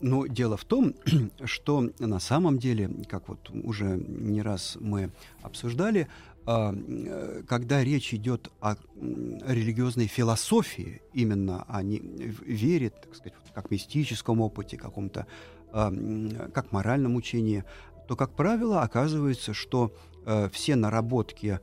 Но 0.00 0.26
дело 0.26 0.56
в 0.56 0.64
том, 0.64 0.94
что 1.44 1.90
на 1.98 2.20
самом 2.20 2.58
деле, 2.58 2.90
как 3.08 3.28
вот 3.28 3.50
уже 3.50 3.96
не 4.06 4.42
раз 4.42 4.76
мы 4.80 5.10
обсуждали, 5.42 6.06
а, 6.50 6.72
э, 6.74 7.42
когда 7.46 7.84
речь 7.84 8.14
идет 8.14 8.50
о 8.60 8.76
религиозной 8.96 10.06
философии, 10.06 11.02
именно 11.12 11.64
о 11.68 11.82
не, 11.82 11.98
вере, 11.98 12.88
так 12.88 13.14
сказать, 13.14 13.34
как 13.54 13.70
мистическом 13.70 14.40
опыте, 14.40 14.78
каком-то, 14.78 15.26
а, 15.72 15.92
как 16.54 16.72
моральном 16.72 17.16
учении, 17.16 17.64
то, 18.06 18.16
как 18.16 18.30
правило, 18.34 18.80
оказывается, 18.80 19.52
что 19.52 19.92
все 20.52 20.76
наработки, 20.76 21.60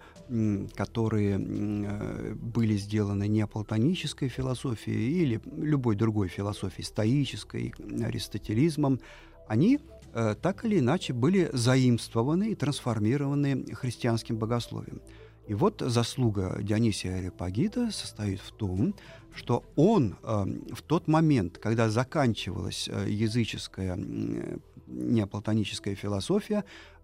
которые 0.76 1.38
э, 1.40 2.34
были 2.34 2.78
сделаны 2.78 3.28
неоплатонической 3.28 4.28
философией 4.28 5.22
или 5.22 5.42
любой 5.58 5.96
другой 5.96 6.30
философией, 6.30 6.86
стоической, 6.86 7.74
аристотелизмом, 8.04 9.00
они 9.48 9.80
Э, 10.16 10.34
так 10.42 10.64
или 10.64 10.80
иначе 10.80 11.12
были 11.12 11.50
заимствованы 11.52 12.52
и 12.52 12.56
трансформированы 12.56 13.66
христианским 13.76 14.38
богословием. 14.38 15.02
И 15.46 15.54
вот 15.54 15.84
заслуга 15.86 16.58
Дионисия 16.62 17.18
Ареопагита 17.18 17.92
состоит 17.92 18.40
в 18.40 18.52
том, 18.54 18.96
что 19.36 19.66
он 19.76 20.16
э, 20.24 20.46
в 20.72 20.82
тот 20.84 21.10
момент, 21.10 21.58
когда 21.58 21.90
заканчивалась 21.90 22.88
э, 22.90 23.08
языческая 23.10 23.98
э, 23.98 24.58
неоплатоническая 24.88 25.96
философия, 25.96 26.64
э, 26.64 26.95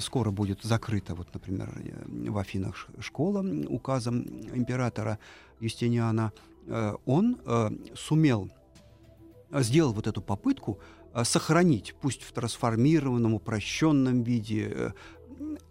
скоро 0.00 0.30
будет 0.30 0.62
закрыта, 0.62 1.14
вот, 1.14 1.28
например, 1.32 1.70
э, 1.76 2.30
в 2.30 2.38
Афинах 2.38 2.88
школа 3.00 3.44
указом 3.68 4.22
императора 4.54 5.18
Юстиниана, 5.60 6.32
э, 6.66 6.94
он 7.06 7.38
э, 7.46 7.70
сумел, 7.94 8.50
сделал 9.52 9.92
вот 9.92 10.06
эту 10.06 10.20
попытку 10.22 10.78
Э, 11.14 11.24
сохранить, 11.24 11.94
пусть 12.00 12.22
в 12.22 12.32
трансформированном, 12.32 13.34
упрощенном 13.34 14.24
виде, 14.24 14.92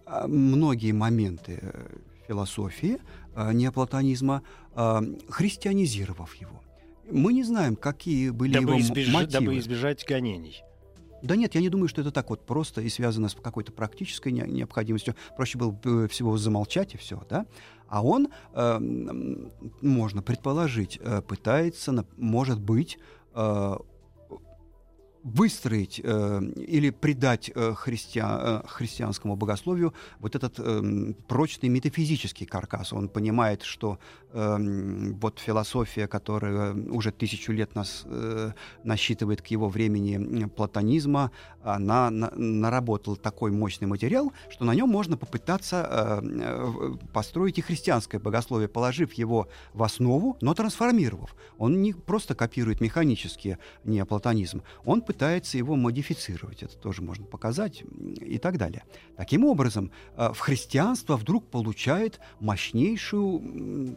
э, 0.07 0.27
многие 0.27 0.93
моменты 0.93 1.59
э, 1.61 1.97
философии 2.27 2.99
неоплатонизма, 3.35 4.43
христианизировав 5.27 6.35
его. 6.35 6.61
Мы 7.11 7.33
не 7.33 7.43
знаем, 7.43 7.75
какие 7.75 8.29
были 8.29 8.53
дабы 8.53 8.73
его 8.73 8.79
избеж... 8.79 9.11
мотивы. 9.11 9.31
Дабы 9.31 9.57
избежать 9.57 10.05
гонений. 10.07 10.61
Да 11.24 11.36
нет, 11.36 11.56
я 11.56 11.62
не 11.62 11.70
думаю, 11.70 11.88
что 11.88 12.01
это 12.01 12.12
так 12.12 12.30
вот 12.30 12.46
просто 12.46 12.82
и 12.82 12.89
связано 12.89 13.30
с 13.30 13.34
какой-то 13.34 13.72
практической 13.72 14.32
необходимостью. 14.32 15.15
Проще 15.36 15.58
было 15.58 15.72
бы 15.72 16.08
всего 16.08 16.38
замолчать 16.38 16.94
и 16.94 16.98
все, 16.98 17.24
да? 17.30 17.46
А 17.88 18.03
он, 18.03 18.27
э, 18.53 18.80
можно 19.82 20.22
предположить, 20.22 21.00
пытается, 21.27 22.06
может 22.18 22.60
быть, 22.60 23.00
выстроить 25.24 26.01
э, 26.03 26.42
или 26.58 26.89
придать 26.89 27.50
э, 27.56 27.74
христиан, 27.75 28.39
э, 28.42 28.68
христианскому 28.68 29.36
богословию 29.36 29.94
вот 30.20 30.36
этот 30.36 30.56
э, 30.60 31.13
прочный 31.27 31.70
метафизический 31.70 32.46
каркас. 32.46 32.92
Он 32.92 33.08
понимает, 33.08 33.63
что 33.63 34.00
э, 34.34 34.58
вот 35.22 35.39
философия, 35.39 36.08
которая 36.08 36.74
уже 36.74 37.12
тысячу 37.12 37.53
лет 37.53 37.74
нас 37.74 38.03
э, 38.06 38.51
насчитывает 38.84 39.42
к 39.42 39.48
его 39.48 39.70
времени 39.70 40.46
платонизма, 40.46 41.32
она 41.63 42.10
на, 42.10 42.32
наработала 42.36 43.15
такой 43.15 43.51
мощный 43.51 43.86
материал, 43.86 44.34
что 44.50 44.65
на 44.65 44.75
нем 44.75 44.89
можно 44.89 45.15
попытаться 45.15 46.22
э, 46.22 46.96
построить 47.13 47.58
и 47.60 47.62
христианское 47.62 48.20
богословие, 48.20 48.68
положив 48.68 49.13
его 49.13 49.48
в 49.74 49.84
основу, 49.84 50.38
но 50.42 50.53
трансформировав. 50.53 51.34
Он 51.58 51.82
не 51.82 51.94
просто 51.94 52.36
копирует 52.36 52.82
механически 52.82 53.58
неоплатонизм, 53.86 54.63
он 54.84 55.01
пытается 55.13 55.60
его 55.60 55.75
модифицировать, 55.75 56.63
это 56.63 56.75
тоже 56.75 57.03
можно 57.03 57.24
показать 57.25 57.84
и 58.20 58.39
так 58.39 58.58
далее. 58.58 58.84
Таким 59.15 59.46
образом, 59.46 59.91
э, 60.17 60.34
в 60.34 60.39
христианство 60.39 61.17
вдруг 61.17 61.46
получает 61.46 62.20
мощнейшую 62.39 63.96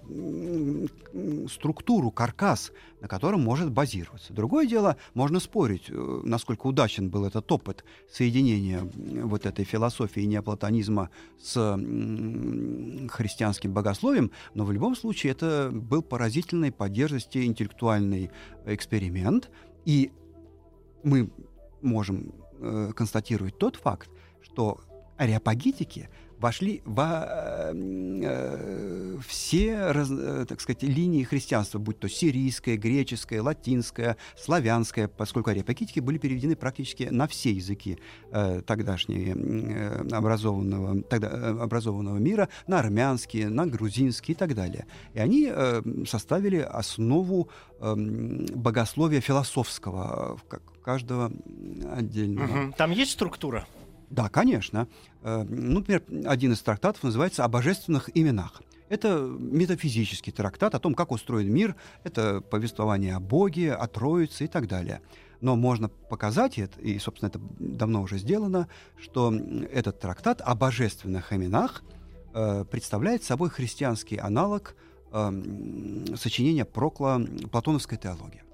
структуру, 1.49 2.11
каркас, 2.11 2.71
на 3.01 3.09
котором 3.09 3.43
может 3.43 3.71
базироваться. 3.71 4.35
Другое 4.35 4.67
дело, 4.67 4.99
можно 5.15 5.41
спорить, 5.41 5.85
э, 5.89 6.21
насколько 6.25 6.67
удачен 6.67 7.09
был 7.09 7.25
этот 7.25 7.51
опыт 7.51 7.85
соединения 8.13 8.81
вот 9.25 9.47
этой 9.47 9.65
философии 9.65 10.21
неоплатонизма 10.21 11.09
с 11.41 11.55
христианским 13.11 13.73
богословием, 13.73 14.31
но 14.53 14.67
в 14.67 14.73
любом 14.73 14.95
случае 14.95 15.33
это 15.33 15.71
был 15.73 16.03
поразительный 16.03 16.73
по 16.73 16.89
интеллектуальный 16.89 18.31
эксперимент, 18.67 19.51
и 19.87 20.11
мы 21.07 21.31
можем 21.83 22.35
э, 22.59 22.93
констатировать 22.95 23.57
тот 23.57 23.77
факт, 23.77 24.11
что 24.43 24.81
ареопагитики 25.17 26.11
вошли 26.39 26.83
во 26.85 27.73
э, 27.73 29.17
все, 29.27 29.93
раз, 29.93 30.11
э, 30.11 30.45
так 30.49 30.61
сказать, 30.61 30.83
линии 30.83 31.23
христианства, 31.23 31.79
будь 31.79 31.99
то 31.99 32.09
сирийское, 32.09 32.77
греческое, 32.77 33.41
латинское, 33.41 34.17
славянское, 34.37 35.09
поскольку 35.09 35.51
ареопагитики 35.51 36.01
были 36.01 36.19
переведены 36.19 36.57
практически 36.57 37.05
на 37.05 37.27
все 37.27 37.53
языки 37.53 37.99
э, 38.33 38.61
тогдашнего 38.67 39.39
э, 39.39 40.09
образованного, 40.11 41.03
тогда, 41.05 41.29
э, 41.29 41.59
образованного 41.59 42.19
мира, 42.19 42.49
на 42.67 42.81
армянский, 42.81 43.47
на 43.47 43.67
грузинский 43.67 44.33
и 44.33 44.37
так 44.37 44.55
далее. 44.55 44.87
И 45.15 45.21
они 45.21 45.49
э, 45.51 45.83
составили 46.07 46.59
основу 46.59 47.49
э, 47.81 47.95
богословия 47.97 49.21
философского, 49.21 50.39
как 50.49 50.63
каждого 50.87 51.33
отдельного. 51.93 52.67
Угу. 52.67 52.75
Там 52.77 52.93
есть 52.93 53.11
структура? 53.11 53.67
Да, 54.09 54.29
конечно. 54.29 54.87
Э, 55.23 55.43
ну, 55.43 55.81
например, 55.81 56.05
один 56.27 56.53
из 56.53 56.63
трактатов 56.63 57.03
называется 57.03 57.45
«О 57.45 57.49
божественных 57.49 58.09
именах». 58.15 58.63
Это 58.89 59.19
метафизический 59.19 60.33
трактат 60.33 60.77
о 60.77 60.79
том, 60.79 60.95
как 60.95 61.11
устроен 61.11 61.53
мир, 61.53 61.75
это 62.05 62.41
повествование 62.41 63.17
о 63.17 63.21
Боге, 63.21 63.73
о 63.73 63.89
Троице 63.89 64.45
и 64.45 64.47
так 64.47 64.69
далее. 64.69 65.01
Но 65.41 65.57
можно 65.57 65.89
показать, 65.89 66.57
и, 66.57 66.99
собственно, 67.01 67.31
это 67.31 67.41
давно 67.59 68.03
уже 68.03 68.19
сделано, 68.19 68.69
что 68.97 69.35
этот 69.73 69.99
трактат 69.99 70.41
о 70.41 70.55
божественных 70.55 71.33
именах 71.33 71.83
э, 72.33 72.65
представляет 72.71 73.25
собой 73.25 73.51
христианский 73.51 74.19
аналог 74.19 74.77
э, 75.11 76.15
сочинения 76.15 76.65
Прокла 76.65 77.21
«Платоновская 77.51 77.99
теология». 77.99 78.45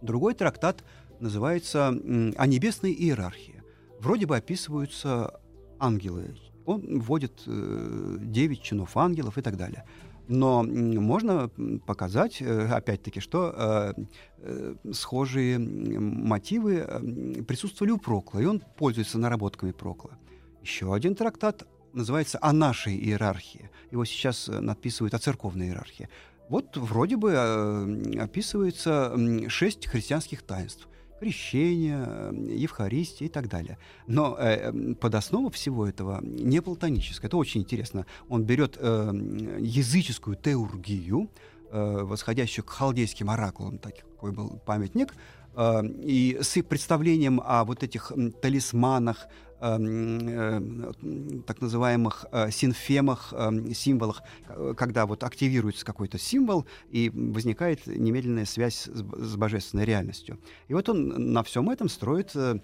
Другой 0.00 0.34
трактат 0.34 0.84
называется 1.20 1.88
«О 1.88 2.46
небесной 2.46 2.92
иерархии». 2.92 3.62
Вроде 4.00 4.26
бы 4.26 4.36
описываются 4.36 5.40
ангелы, 5.78 6.34
он 6.66 7.00
вводит 7.00 7.42
э, 7.46 8.16
9 8.20 8.62
чинов 8.62 8.96
ангелов 8.96 9.38
и 9.38 9.42
так 9.42 9.56
далее. 9.56 9.84
Но 10.28 10.62
можно 10.62 11.48
показать, 11.86 12.40
э, 12.40 12.68
опять-таки, 12.68 13.18
что 13.18 13.52
э, 13.52 14.02
э, 14.38 14.74
схожие 14.92 15.58
мотивы 15.58 17.44
присутствовали 17.48 17.90
у 17.90 17.98
Прокла, 17.98 18.40
и 18.40 18.44
он 18.44 18.62
пользуется 18.76 19.18
наработками 19.18 19.72
Прокла. 19.72 20.12
Еще 20.62 20.94
один 20.94 21.16
трактат 21.16 21.66
называется 21.92 22.38
«О 22.40 22.52
нашей 22.52 22.96
иерархии». 22.96 23.70
Его 23.90 24.04
сейчас 24.04 24.46
надписывают 24.46 25.14
«О 25.14 25.18
церковной 25.18 25.68
иерархии». 25.68 26.08
Вот 26.48 26.76
вроде 26.76 27.16
бы 27.16 27.36
описывается 28.20 29.16
шесть 29.48 29.86
христианских 29.86 30.42
таинств 30.42 30.88
крещение, 31.20 32.32
Евхаристия 32.56 33.28
и 33.28 33.30
так 33.30 33.48
далее. 33.48 33.78
Но 34.06 34.36
э, 34.38 34.94
под 34.94 35.14
основу 35.14 35.50
всего 35.50 35.86
этого 35.86 36.20
не 36.22 36.60
платоническое. 36.62 37.28
Это 37.28 37.36
очень 37.36 37.60
интересно. 37.60 38.06
Он 38.28 38.44
берет 38.44 38.78
э, 38.80 39.12
языческую 39.60 40.36
теургию, 40.36 41.30
э, 41.70 41.98
восходящую 42.02 42.64
к 42.64 42.70
халдейским 42.70 43.28
оракулам, 43.28 43.78
такой 43.78 44.32
был 44.32 44.60
памятник, 44.64 45.14
э, 45.54 45.86
и 46.02 46.38
с 46.40 46.56
их 46.56 46.66
представлением 46.66 47.40
о 47.44 47.64
вот 47.64 47.82
этих 47.82 48.12
талисманах, 48.40 49.26
э, 49.26 49.49
так 49.60 51.60
называемых 51.60 52.24
э, 52.32 52.50
синфемах, 52.50 53.34
эм, 53.36 53.74
символах, 53.74 54.22
когда 54.76 55.04
вот 55.04 55.22
активируется 55.22 55.84
какой-то 55.84 56.18
символ 56.18 56.64
и 56.90 57.10
возникает 57.10 57.86
немедленная 57.86 58.46
связь 58.46 58.86
с, 58.86 59.36
божественной 59.36 59.84
реальностью. 59.84 60.38
И 60.68 60.74
вот 60.74 60.88
он 60.88 61.32
на 61.32 61.42
всем 61.42 61.68
этом 61.68 61.90
строит, 61.90 62.30
э, 62.34 62.58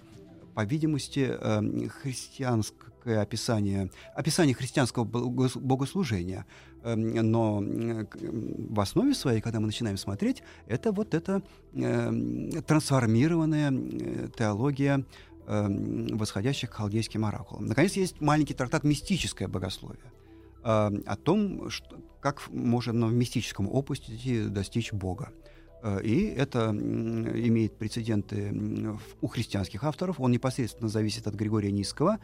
по 0.55 0.65
видимости, 0.65 1.37
эм, 1.39 1.87
христианское 1.89 3.21
описание, 3.21 3.91
описание 4.15 4.55
христианского 4.55 5.03
богослужения. 5.03 6.47
Но 6.83 7.63
в 7.63 8.79
основе 8.79 9.13
своей, 9.13 9.41
когда 9.41 9.59
мы 9.59 9.67
начинаем 9.67 9.97
смотреть, 9.97 10.41
это 10.67 10.91
вот 10.91 11.13
эта 11.13 11.43
трансформированная 11.73 13.71
теология 14.37 15.05
э, 15.47 15.67
восходящих 16.15 16.69
к 16.69 16.73
халдейским 16.73 17.25
оракулам. 17.25 17.65
Наконец, 17.65 17.93
есть 17.93 18.21
маленький 18.21 18.53
трактат 18.53 18.83
«Мистическое 18.83 19.47
богословие» 19.47 20.11
э, 20.63 20.67
о 20.67 21.15
том, 21.15 21.69
что, 21.69 21.97
как 22.21 22.47
можно 22.49 23.07
в 23.07 23.13
мистическом 23.13 23.67
опусе 23.67 24.45
достичь 24.49 24.93
Бога. 24.93 25.31
Э, 25.81 26.01
и 26.03 26.25
это 26.25 26.69
имеет 26.69 27.77
прецеденты 27.77 28.53
у 29.21 29.27
христианских 29.27 29.83
авторов. 29.83 30.19
Он 30.19 30.31
непосредственно 30.31 30.89
зависит 30.89 31.27
от 31.27 31.35
Григория 31.35 31.71
Низкого, 31.71 32.19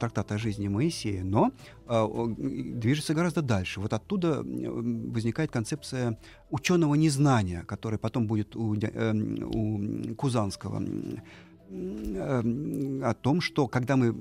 трактата 0.00 0.34
о 0.34 0.38
жизни 0.38 0.66
Моисея, 0.66 1.22
но 1.22 1.52
э, 1.86 2.34
движется 2.36 3.14
гораздо 3.14 3.42
дальше. 3.42 3.80
Вот 3.80 3.92
оттуда 3.92 4.42
возникает 4.42 5.52
концепция 5.52 6.18
ученого 6.50 6.96
незнания, 6.96 7.62
которая 7.62 7.98
потом 7.98 8.26
будет 8.26 8.56
у, 8.56 8.74
э, 8.74 9.14
у 9.44 10.14
Кузанского 10.16 10.82
о 11.70 13.14
том, 13.14 13.40
что 13.40 13.66
когда 13.68 13.96
мы 13.96 14.14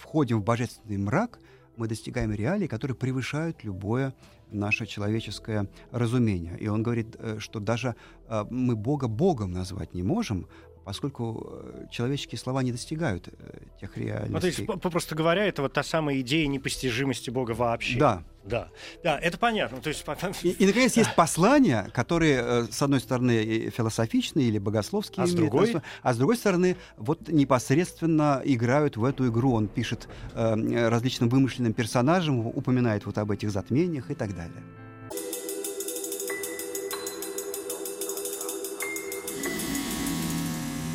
входим 0.00 0.40
в 0.40 0.44
божественный 0.44 0.98
мрак, 0.98 1.38
мы 1.76 1.88
достигаем 1.88 2.32
реалий, 2.32 2.68
которые 2.68 2.96
превышают 2.96 3.64
любое 3.64 4.14
наше 4.50 4.86
человеческое 4.86 5.68
разумение. 5.90 6.58
И 6.58 6.68
он 6.68 6.82
говорит, 6.82 7.16
э, 7.18 7.38
что 7.38 7.60
даже 7.60 7.94
э, 8.28 8.44
мы 8.50 8.76
Бога 8.76 9.08
Богом 9.08 9.52
назвать 9.52 9.94
не 9.94 10.02
можем, 10.02 10.46
поскольку 10.88 11.46
э, 11.50 11.84
человеческие 11.90 12.38
слова 12.38 12.62
не 12.62 12.72
достигают 12.72 13.28
э, 13.28 13.58
тех 13.78 13.94
реальностей. 13.98 14.32
Ну, 14.32 14.40
то 14.40 14.46
есть, 14.46 14.66
попросту 14.80 15.14
говоря, 15.14 15.44
это 15.44 15.60
вот 15.60 15.74
та 15.74 15.82
самая 15.82 16.18
идея 16.20 16.46
непостижимости 16.46 17.28
Бога 17.28 17.50
вообще. 17.50 17.98
Да. 17.98 18.22
Да, 18.42 18.70
да, 19.04 19.18
это 19.18 19.36
понятно. 19.36 19.82
То 19.82 19.90
есть... 19.90 20.02
и, 20.42 20.48
и, 20.48 20.66
наконец, 20.66 20.96
есть 20.96 21.14
послания, 21.14 21.90
которые, 21.92 22.40
э, 22.42 22.66
с 22.70 22.80
одной 22.80 23.00
стороны, 23.00 23.68
философичные 23.68 24.48
или 24.48 24.58
богословские, 24.58 25.24
а 25.24 25.26
с 25.26 25.34
другой, 25.34 25.76
а 26.02 26.14
с 26.14 26.16
другой 26.16 26.38
стороны, 26.38 26.78
вот 26.96 27.28
непосредственно 27.28 28.40
играют 28.42 28.96
в 28.96 29.04
эту 29.04 29.28
игру. 29.28 29.52
Он 29.52 29.68
пишет 29.68 30.08
э, 30.32 30.88
различным 30.88 31.28
вымышленным 31.28 31.74
персонажам, 31.74 32.46
упоминает 32.46 33.04
вот 33.04 33.18
об 33.18 33.30
этих 33.30 33.50
затмениях 33.50 34.10
и 34.10 34.14
так 34.14 34.34
далее. 34.34 34.62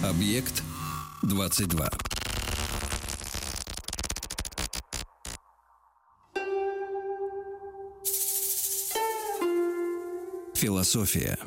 Объект 0.04 0.64
22. 1.22 1.90
Философия. 10.56 11.40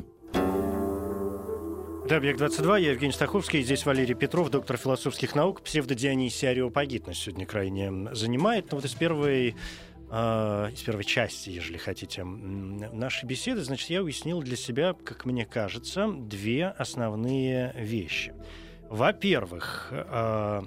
Это 2.05 2.15
«Объект-22», 2.15 2.81
я 2.81 2.91
Евгений 2.93 3.11
Стаховский, 3.11 3.61
здесь 3.61 3.85
Валерий 3.85 4.15
Петров, 4.15 4.49
доктор 4.49 4.77
философских 4.77 5.35
наук, 5.35 5.61
псевдодионисия 5.61 6.49
Ариопагит 6.49 7.05
нас 7.05 7.19
сегодня 7.19 7.45
крайне 7.45 8.09
занимает. 8.15 8.71
Но 8.71 8.77
вот 8.77 8.85
из 8.85 8.93
первой 8.95 9.55
э, 10.09 10.69
из 10.73 10.81
первой 10.83 11.03
части, 11.03 11.49
если 11.49 11.77
хотите, 11.77 12.23
нашей 12.23 13.25
беседы, 13.25 13.63
значит, 13.63 13.89
я 13.89 14.03
уяснил 14.03 14.41
для 14.41 14.55
себя, 14.55 14.93
как 14.93 15.25
мне 15.25 15.45
кажется, 15.45 16.07
две 16.11 16.67
основные 16.67 17.73
вещи. 17.75 18.33
Во-первых, 18.89 19.89
э, 19.91 20.61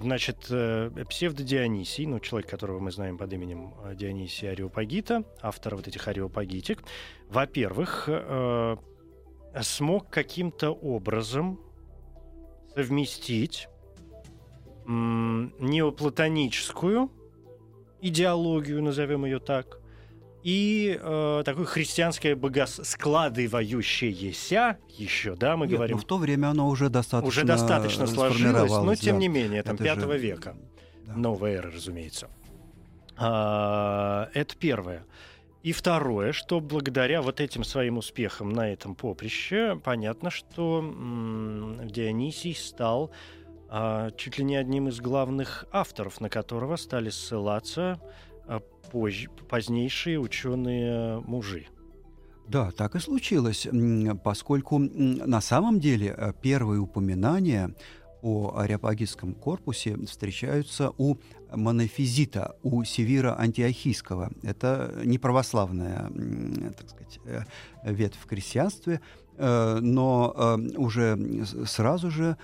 значит, 0.00 0.38
псевдодионисий, 1.08 2.06
ну, 2.06 2.20
человек, 2.20 2.50
которого 2.50 2.80
мы 2.80 2.90
знаем 2.90 3.16
под 3.16 3.32
именем 3.32 3.74
э, 3.84 3.94
Дионисия 3.94 4.50
Ариопагита, 4.50 5.24
автор 5.40 5.76
вот 5.76 5.88
этих 5.88 6.06
ариопагитик, 6.08 6.82
во-первых, 7.28 8.04
э, 8.08 8.76
смог 9.62 10.10
каким-то 10.10 10.70
образом 10.70 11.60
совместить 12.74 13.68
неоплатоническую 14.86 17.10
идеологию, 18.08 18.82
назовем 18.82 19.24
ее 19.24 19.38
так, 19.38 19.78
и 20.42 20.98
э, 21.00 21.42
такое 21.44 21.64
христианское 21.64 22.36
богос... 22.36 22.78
складывающееся 22.84 24.76
еще, 24.90 25.36
да, 25.36 25.56
мы 25.56 25.66
Нет, 25.66 25.76
говорим. 25.76 25.96
Но 25.96 26.02
в 26.02 26.04
то 26.04 26.18
время 26.18 26.48
оно 26.48 26.68
уже 26.68 26.90
достаточно 26.90 27.28
Уже 27.28 27.44
достаточно 27.44 28.06
сложилось, 28.06 28.70
но 28.70 28.94
тем 28.94 29.16
да. 29.16 29.20
не 29.22 29.28
менее, 29.28 29.62
там, 29.62 29.76
Это 29.76 29.84
пятого 29.84 30.12
же... 30.12 30.18
века, 30.18 30.54
да. 31.06 31.14
новая 31.14 31.52
эра, 31.54 31.70
разумеется. 31.70 32.28
А, 33.16 34.28
это 34.34 34.54
первое. 34.56 35.06
И 35.62 35.72
второе, 35.72 36.32
что 36.32 36.60
благодаря 36.60 37.22
вот 37.22 37.40
этим 37.40 37.64
своим 37.64 37.96
успехам 37.96 38.52
на 38.52 38.70
этом 38.70 38.94
поприще, 38.94 39.80
понятно, 39.82 40.28
что 40.30 40.80
м- 40.80 41.88
Дионисий 41.88 42.54
стал 42.54 43.10
чуть 44.16 44.38
ли 44.38 44.44
не 44.44 44.56
одним 44.56 44.88
из 44.88 45.00
главных 45.00 45.66
авторов, 45.72 46.20
на 46.20 46.28
которого 46.28 46.76
стали 46.76 47.10
ссылаться 47.10 48.00
а, 48.46 48.60
позже, 48.92 49.28
позднейшие 49.48 50.20
ученые 50.20 51.20
мужи. 51.20 51.66
Да, 52.46 52.70
так 52.70 52.94
и 52.94 53.00
случилось, 53.00 53.66
поскольку 54.22 54.78
на 54.78 55.40
самом 55.40 55.80
деле 55.80 56.14
э, 56.16 56.32
первые 56.42 56.80
упоминания 56.80 57.74
о 58.20 58.56
ариапагитском 58.56 59.34
корпусе 59.34 59.96
встречаются 60.06 60.90
у 60.98 61.16
монофизита, 61.52 62.56
у 62.62 62.84
Севира 62.84 63.38
Антиохийского. 63.38 64.30
Это 64.42 65.00
не 65.04 65.18
православная, 65.18 66.10
так 66.76 66.90
сказать, 66.90 67.18
э, 67.24 67.42
ветвь 67.84 68.18
в 68.18 68.26
крестьянстве, 68.26 69.00
но 69.36 70.58
уже 70.76 71.18
сразу 71.66 72.10
же 72.10 72.36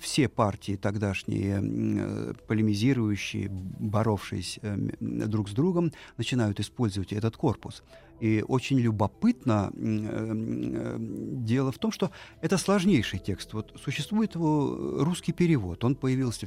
все 0.00 0.28
партии 0.28 0.76
тогдашние, 0.76 2.34
полемизирующие, 2.46 3.48
боровшиеся 3.50 4.60
друг 5.00 5.48
с 5.48 5.52
другом, 5.52 5.92
начинают 6.16 6.60
использовать 6.60 7.12
этот 7.12 7.36
корпус. 7.36 7.82
И 8.20 8.44
очень 8.46 8.78
любопытно 8.78 9.72
дело 9.74 11.72
в 11.72 11.78
том, 11.78 11.90
что 11.90 12.10
это 12.40 12.56
сложнейший 12.58 13.18
текст. 13.18 13.52
Вот 13.52 13.72
существует 13.82 14.36
его 14.36 15.02
русский 15.02 15.32
перевод. 15.32 15.82
Он 15.84 15.96
появился 15.96 16.46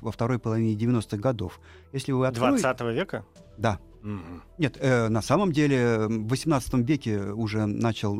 во 0.00 0.10
второй 0.10 0.38
половине 0.38 0.74
90-х 0.74 1.18
годов. 1.18 1.60
Если 1.92 2.12
вы 2.12 2.26
откроете... 2.26 2.62
20 2.62 2.80
века? 2.96 3.26
Да. 3.58 3.78
Нет, 4.58 4.76
э, 4.80 5.08
на 5.08 5.22
самом 5.22 5.52
деле 5.52 6.06
в 6.08 6.32
XVIII 6.32 6.82
веке 6.82 7.20
уже 7.20 7.66
начал, 7.66 8.16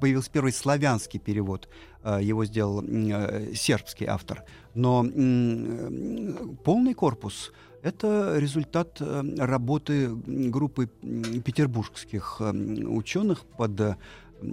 появился 0.00 0.30
первый 0.30 0.52
славянский 0.52 1.20
перевод. 1.20 1.68
Э, 2.02 2.18
его 2.22 2.44
сделал 2.44 2.82
э, 2.82 3.52
сербский 3.54 4.06
автор. 4.06 4.44
Но 4.74 5.04
э, 5.04 6.32
полный 6.64 6.94
корпус— 6.94 7.52
это 7.82 8.38
результат 8.38 8.96
э, 9.00 9.22
работы 9.38 10.08
группы 10.50 10.86
петербургских 10.86 12.40
ученых 12.40 13.44
под 13.44 13.96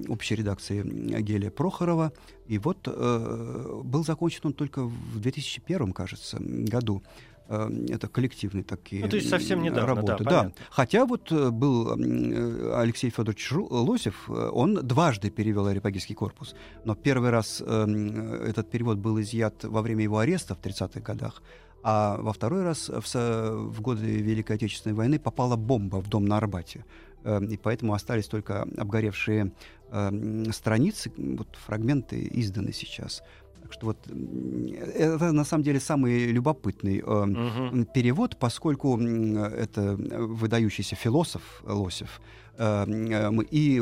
общей 0.10 0.36
редакцией 0.36 1.22
Гелия 1.22 1.52
Прохорова. 1.52 2.12
И 2.48 2.58
вот 2.58 2.88
э, 2.88 3.82
был 3.84 4.04
закончен 4.04 4.42
он 4.44 4.54
только 4.54 4.84
в 4.84 5.20
2001, 5.20 5.94
кажется, 5.94 6.38
году. 6.40 7.04
Э, 7.48 7.70
это 7.90 8.08
коллективные 8.08 8.64
такие 8.64 9.04
ну, 9.04 9.10
то 9.10 9.18
есть 9.18 9.30
совсем 9.30 9.62
недавно, 9.62 9.96
работы. 9.96 10.24
Да, 10.24 10.44
да. 10.44 10.52
Хотя 10.70 11.06
вот 11.06 11.32
э, 11.32 11.52
был 11.52 11.92
Алексей 12.76 13.12
Федорович 13.12 13.52
Лосев, 13.52 14.30
э, 14.30 14.50
он 14.52 14.76
дважды 14.76 15.30
перевел 15.30 15.68
Арипагийский 15.68 16.16
корпус. 16.16 16.56
Но 16.86 16.96
первый 16.96 17.30
раз 17.30 17.62
этот 17.62 18.70
перевод 18.72 18.98
был 18.98 19.20
изъят 19.22 19.64
во 19.64 19.82
время 19.82 20.04
его 20.04 20.20
ареста 20.20 20.56
в 20.56 20.60
30-х 20.60 21.02
годах, 21.02 21.42
а 21.84 22.18
во 22.20 22.34
второй 22.34 22.64
раз 22.64 22.90
в, 22.90 23.06
в 23.14 23.82
годы 23.82 24.06
Великой 24.06 24.56
Отечественной 24.56 24.96
войны 24.96 25.20
попала 25.20 25.56
бомба 25.56 25.98
в 25.98 26.10
дом 26.10 26.26
на 26.26 26.38
Арбате. 26.38 26.86
И 27.50 27.58
поэтому 27.58 27.94
остались 27.94 28.28
только 28.28 28.68
обгоревшие 28.78 29.52
страницы, 30.52 31.12
вот 31.18 31.56
фрагменты 31.56 32.28
изданы 32.32 32.72
сейчас. 32.72 33.24
Так 33.66 33.74
что 33.74 33.88
вот 33.88 33.98
это 34.94 35.32
на 35.32 35.44
самом 35.44 35.64
деле 35.64 35.80
самый 35.80 36.28
любопытный 36.28 37.00
э, 37.00 37.02
угу. 37.02 37.86
перевод, 37.86 38.38
поскольку 38.38 38.96
это 39.00 39.96
выдающийся 39.96 40.96
философ 40.96 41.64
Лосев, 41.66 42.22
э, 42.60 42.86
и 43.50 43.82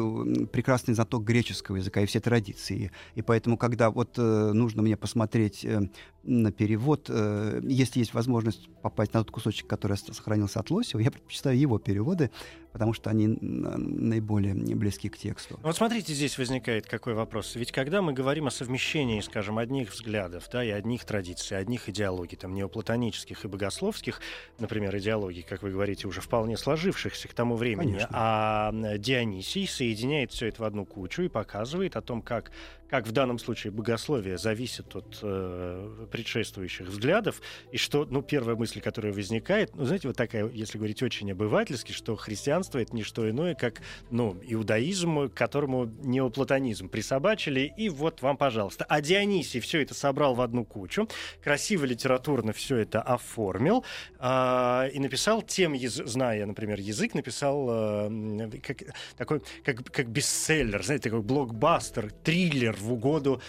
прекрасный 0.54 0.94
знаток 0.94 1.26
греческого 1.26 1.76
языка 1.76 2.00
и 2.00 2.06
все 2.06 2.22
традиции. 2.22 2.92
И 3.16 3.22
поэтому, 3.22 3.58
когда 3.58 3.90
вот 3.90 4.18
э, 4.18 4.52
нужно 4.54 4.84
мне 4.84 4.96
посмотреть 4.96 5.66
э, 5.66 5.82
на 6.24 6.54
перевод, 6.54 7.10
если 7.10 8.00
есть 8.00 8.14
возможность 8.14 8.70
попасть 8.82 9.14
на 9.14 9.20
тот 9.20 9.32
кусочек, 9.32 9.68
который 9.68 9.98
сохранился 9.98 10.62
от 10.62 10.72
Лосева, 10.72 11.02
я 11.02 11.12
предпочитаю 11.12 11.60
его 11.60 11.78
переводы, 11.78 12.32
потому 12.74 12.94
что 12.94 13.12
они 13.12 13.28
наиболее 13.28 14.54
близки 14.54 15.08
к 15.08 15.18
тексту. 15.18 15.60
Вот 15.62 15.78
смотрите, 15.78 16.14
здесь 16.14 16.38
возникает 16.38 16.88
какой 16.88 17.14
вопрос. 17.14 17.56
Ведь 17.56 17.72
когда 17.72 18.02
мы 18.02 18.14
говорим 18.14 18.48
о 18.48 18.52
совмещении, 18.52 19.22
скажем, 19.22 19.60
одних 19.60 19.92
взглядов, 19.94 20.50
да, 20.52 20.64
и 20.64 20.72
одних 20.72 21.06
традиций, 21.06 21.58
одних 21.58 21.88
идеологий, 21.88 22.36
там, 22.36 22.54
неоплатонических 22.54 23.46
и 23.46 23.48
богословских, 23.48 24.20
например, 24.58 24.98
идеологий, 24.98 25.44
как 25.44 25.62
вы 25.62 25.72
говорите, 25.72 26.08
уже 26.08 26.20
вполне 26.20 26.58
сложившихся 26.58 27.28
к 27.28 27.34
тому 27.34 27.56
времени, 27.56 27.92
Конечно. 27.92 28.10
а 28.12 28.72
Дионисий 28.98 29.68
соединяет 29.68 30.32
все 30.32 30.48
это 30.48 30.64
в 30.64 30.66
одну 30.66 30.86
кучу 30.86 31.22
и 31.22 31.30
показывает 31.30 31.96
о 31.96 32.02
том, 32.02 32.24
как 32.24 32.52
как 32.94 33.08
в 33.08 33.12
данном 33.12 33.40
случае 33.40 33.72
богословие 33.72 34.38
зависит 34.38 34.96
от 34.96 35.18
э, 35.24 36.06
предшествующих 36.12 36.86
взглядов, 36.90 37.42
и 37.72 37.78
что, 37.78 38.06
ну, 38.06 38.22
первая 38.22 38.56
мысль, 38.56 38.82
которая 38.82 39.12
возникает, 39.12 39.76
ну, 39.76 39.84
знаете, 39.86 40.10
вот 40.10 40.16
такая, 40.16 40.48
если 40.50 40.78
говорить 40.78 41.02
очень 41.02 41.32
обывательски, 41.32 41.92
что 41.92 42.16
христианство— 42.16 42.78
это 42.80 42.96
не 42.96 43.02
что 43.02 43.28
иное, 43.28 43.56
как, 43.56 43.82
ну, 44.12 44.38
иудаизм, 44.44 45.28
к 45.28 45.34
которому 45.34 45.86
неоплатонизм 46.04 46.88
присобачили, 46.88 47.74
и 47.76 47.90
вот 47.90 48.22
вам, 48.22 48.38
пожалуйста. 48.38 48.86
А 48.88 49.02
Дионисий 49.02 49.60
все 49.60 49.82
это 49.82 49.96
собрал 49.96 50.36
в 50.36 50.42
одну 50.42 50.64
кучу, 50.64 51.10
красиво 51.44 51.86
литературно 51.86 52.54
все 52.54 52.78
это 52.78 53.02
оформил, 53.02 53.84
э, 54.20 54.90
и 54.94 55.00
написал 55.00 55.42
тем, 55.42 55.76
зная, 55.80 56.46
например, 56.46 56.80
язык, 56.80 57.16
написал 57.16 57.68
э, 57.72 58.52
как, 58.62 58.84
такой, 59.18 59.42
как, 59.66 59.84
как 59.92 60.10
бестселлер, 60.10 60.84
знаете, 60.84 61.10
такой 61.10 61.24
блокбастер, 61.24 62.12
триллер, 62.24 62.83
в 62.84 62.94
угоду 62.94 63.42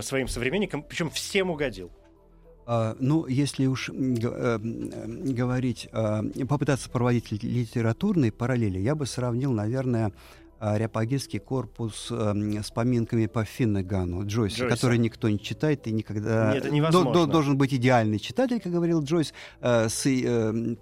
своим 0.00 0.28
современникам, 0.28 0.82
причем 0.82 1.10
всем 1.10 1.50
угодил. 1.50 1.90
Uh, 2.64 2.96
ну, 3.00 3.26
если 3.26 3.66
уж 3.66 3.88
uh, 3.88 5.32
говорить, 5.34 5.88
uh, 5.90 6.46
попытаться 6.46 6.88
проводить 6.88 7.32
литературные 7.32 8.30
параллели, 8.30 8.78
я 8.78 8.94
бы 8.94 9.04
сравнил, 9.04 9.50
наверное, 9.50 10.12
Ариапагинский 10.62 11.40
корпус 11.40 12.06
э, 12.10 12.62
с 12.62 12.70
поминками 12.70 13.26
по 13.26 13.44
Финнегану 13.44 14.24
Джойса, 14.24 14.60
Джойса, 14.60 14.68
который 14.68 14.98
никто 14.98 15.28
не 15.28 15.40
читает 15.40 15.88
и 15.88 15.92
никогда... 15.92 16.52
Нет, 16.54 16.64
это 16.64 16.72
невозможно. 16.72 17.12
До, 17.12 17.26
должен 17.26 17.58
быть 17.58 17.74
идеальный 17.74 18.20
читатель, 18.20 18.60
как 18.60 18.70
говорил 18.70 19.02
Джойс, 19.02 19.34
э, 19.60 19.88
с 19.88 20.06
э, 20.06 20.10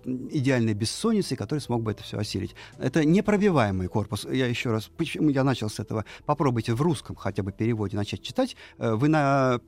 идеальной 0.05 0.75
бессонницей, 0.75 1.35
который 1.35 1.61
смог 1.61 1.83
бы 1.83 1.93
это 1.93 2.03
все 2.03 2.19
осилить. 2.19 2.55
Это 2.79 3.07
непробиваемый 3.07 3.88
корпус. 3.88 4.27
Я 4.31 4.47
еще 4.49 4.71
раз... 4.71 4.90
Почему 4.95 5.31
я 5.31 5.45
начал 5.45 5.71
с 5.71 5.81
этого? 5.81 6.05
Попробуйте 6.27 6.75
в 6.75 6.83
русском 6.83 7.16
хотя 7.16 7.43
бы 7.43 7.51
переводе 7.51 7.97
начать 7.97 8.21
читать. 8.21 8.57
Э, 8.77 8.93
вы 8.93 9.09
на 9.09 9.61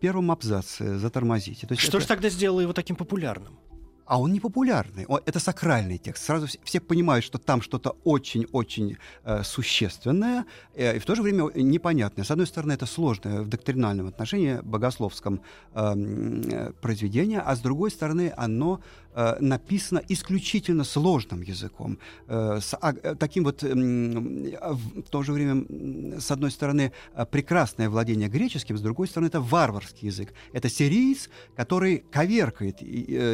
первом 0.00 0.30
абзаце 0.30 0.96
затормозите. 0.96 1.66
То 1.66 1.72
есть 1.72 1.82
Что 1.82 1.98
это... 1.98 2.00
же 2.00 2.08
тогда 2.08 2.30
сделало 2.30 2.60
его 2.62 2.72
таким 2.72 2.96
популярным? 2.96 3.58
А 4.12 4.18
он 4.18 4.32
не 4.32 4.40
популярный. 4.40 5.06
Он, 5.08 5.20
это 5.24 5.40
сакральный 5.40 5.96
текст. 5.96 6.24
Сразу 6.24 6.46
все, 6.64 6.80
понимают, 6.80 7.24
что 7.24 7.38
там 7.38 7.62
что-то 7.62 7.96
очень-очень 8.04 8.98
э, 9.24 9.42
существенное, 9.42 10.44
э, 10.74 10.96
и 10.96 10.98
в 10.98 11.04
то 11.06 11.14
же 11.14 11.22
время 11.22 11.50
непонятное. 11.54 12.24
С 12.24 12.30
одной 12.30 12.46
стороны, 12.46 12.72
это 12.72 12.84
сложное 12.84 13.40
в 13.40 13.48
доктринальном 13.48 14.08
отношении, 14.08 14.60
богословском 14.62 15.40
эм, 15.74 16.42
э, 16.42 16.72
произведение, 16.82 17.40
а 17.40 17.56
с 17.56 17.60
другой 17.60 17.90
стороны, 17.90 18.34
оно 18.36 18.80
э, 19.14 19.36
написано 19.40 20.02
исключительно 20.08 20.84
сложным 20.84 21.42
языком. 21.42 21.98
Э, 22.26 22.58
с, 22.60 22.76
а, 22.80 22.92
э, 22.92 23.14
таким 23.14 23.44
вот 23.44 23.62
э, 23.62 23.72
в 23.74 25.02
то 25.10 25.22
же 25.22 25.32
время, 25.32 26.20
с 26.20 26.30
одной 26.30 26.50
стороны, 26.50 26.92
прекрасное 27.30 27.88
владение 27.88 28.28
греческим, 28.28 28.76
с 28.76 28.80
другой 28.80 29.08
стороны, 29.08 29.28
это 29.28 29.40
варварский 29.40 30.08
язык. 30.08 30.32
Это 30.52 30.68
сириец, 30.68 31.28
который 31.56 32.04
коверкает 32.10 32.82
э, 32.82 32.84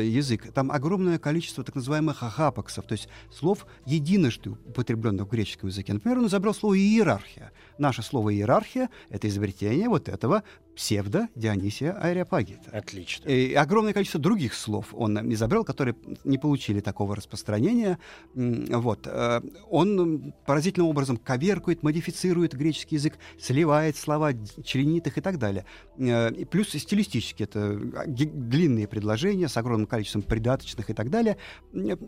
язык. 0.06 0.52
Там 0.52 0.70
огромное 0.70 1.18
количество 1.18 1.64
так 1.64 1.74
называемых 1.74 2.22
ахапаксов, 2.22 2.86
то 2.86 2.92
есть 2.92 3.08
слов, 3.30 3.66
единожды 3.86 4.50
употребленных 4.50 5.26
в 5.26 5.30
греческом 5.30 5.68
языке. 5.68 5.92
Например, 5.92 6.18
он 6.18 6.26
изобрел 6.26 6.54
слово 6.54 6.78
«иерархия». 6.78 7.52
Наше 7.78 8.02
слово 8.02 8.34
«иерархия»— 8.34 8.90
это 9.10 9.28
изобретение 9.28 9.88
вот 9.88 10.08
этого 10.08 10.42
псевдо 10.78 11.28
Дионисия 11.34 11.92
Аэропагита. 11.92 12.70
Отлично. 12.70 13.28
И 13.28 13.52
огромное 13.54 13.92
количество 13.92 14.20
других 14.20 14.54
слов 14.54 14.86
он 14.92 15.32
изобрел, 15.32 15.64
которые 15.68 15.94
не 16.24 16.38
получили 16.38 16.80
такого 16.80 17.14
распространения. 17.14 17.98
Вот. 18.34 19.06
Э, 19.06 19.42
он 19.68 20.32
поразительным 20.46 20.88
образом 20.88 21.18
коверкует, 21.18 21.82
модифицирует 21.82 22.54
греческий 22.54 22.94
язык, 22.96 23.18
сливает 23.38 23.94
слова, 23.98 24.32
членит 24.64 25.06
их 25.06 25.18
и 25.18 25.20
так 25.20 25.38
далее. 25.38 25.66
Э, 25.98 26.32
и 26.32 26.46
плюс 26.46 26.70
стилистически 26.70 27.42
это 27.42 27.76
длинные 28.06 28.88
предложения 28.88 29.48
с 29.48 29.58
огромным 29.58 29.86
количеством 29.86 30.22
придаточных 30.22 30.88
и 30.88 30.94
так 30.94 31.10
далее. 31.10 31.36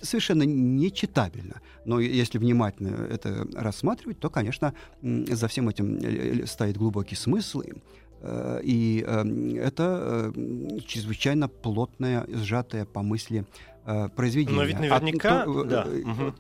Совершенно 0.03 0.45
нечитабельно. 0.45 1.61
Но 1.85 2.01
если 2.01 2.39
внимательно 2.39 3.09
это 3.11 3.47
рассматривать, 3.55 4.19
то, 4.21 4.31
конечно, 4.31 4.73
за 5.03 5.49
всем 5.49 5.69
этим 5.69 5.99
э, 5.99 6.47
стоит 6.47 6.79
глубокий 6.79 7.15
смысл. 7.15 7.61
Э, 8.23 8.61
и 8.63 9.05
эм, 9.07 9.57
это 9.57 10.33
э, 10.35 10.79
чрезвычайно 10.87 11.49
плотное, 11.49 12.27
сжатое 12.29 12.85
по 12.85 13.03
мысли 13.03 13.45
э, 13.87 14.09
произведение. 14.15 14.61
Но 14.61 14.65
ведь 14.65 14.79
наверняка... 14.79 15.43
А, 15.43 15.45
то, 15.45 15.65
да. 15.65 15.87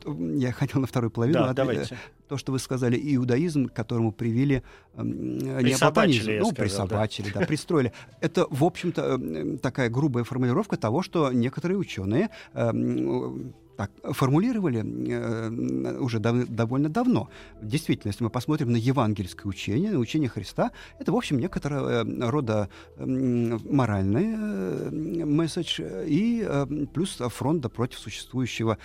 угу. 0.04 0.34
Я 0.36 0.52
хотел 0.52 0.80
на 0.80 0.86
вторую 0.86 1.10
половину. 1.10 1.38
Да, 1.38 1.52
давайте. 1.52 1.96
То, 2.28 2.36
что 2.36 2.52
вы 2.52 2.58
сказали, 2.58 3.00
иудаизм, 3.16 3.68
к 3.68 3.72
которому 3.72 4.12
привили 4.12 4.62
эм, 4.94 5.38
неопатонизм. 5.38 6.30
Ну, 6.30 6.50
сказал, 6.50 6.52
присобачили, 6.52 7.30
да. 7.32 7.40
да, 7.40 7.46
пристроили. 7.46 7.92
Это, 8.20 8.46
в 8.50 8.62
общем-то, 8.62 9.58
такая 9.58 9.88
грубая 9.88 10.24
формулировка 10.24 10.76
того, 10.76 11.02
что 11.02 11.32
некоторые 11.32 11.78
ученые 11.78 12.28
эм, 12.52 13.54
так 13.80 13.90
формулировали 14.14 14.84
э, 14.84 15.98
уже 16.00 16.18
дав 16.18 16.46
довольно 16.48 16.90
давно. 16.90 17.30
Действительно, 17.62 18.10
если 18.10 18.24
мы 18.24 18.30
посмотрим 18.30 18.72
на 18.72 18.76
евангельское 18.76 19.48
учение, 19.48 19.90
на 19.90 19.98
учение 19.98 20.28
Христа, 20.28 20.70
это, 20.98 21.12
в 21.12 21.16
общем, 21.16 21.38
некоторого 21.38 22.04
э, 22.04 22.28
рода 22.28 22.68
моральный 22.98 24.34
э, 24.36 25.24
месседж 25.24 25.80
и 26.06 26.46
плюс 26.92 27.22
фронта 27.28 27.70
против 27.70 27.98
существующего 27.98 28.76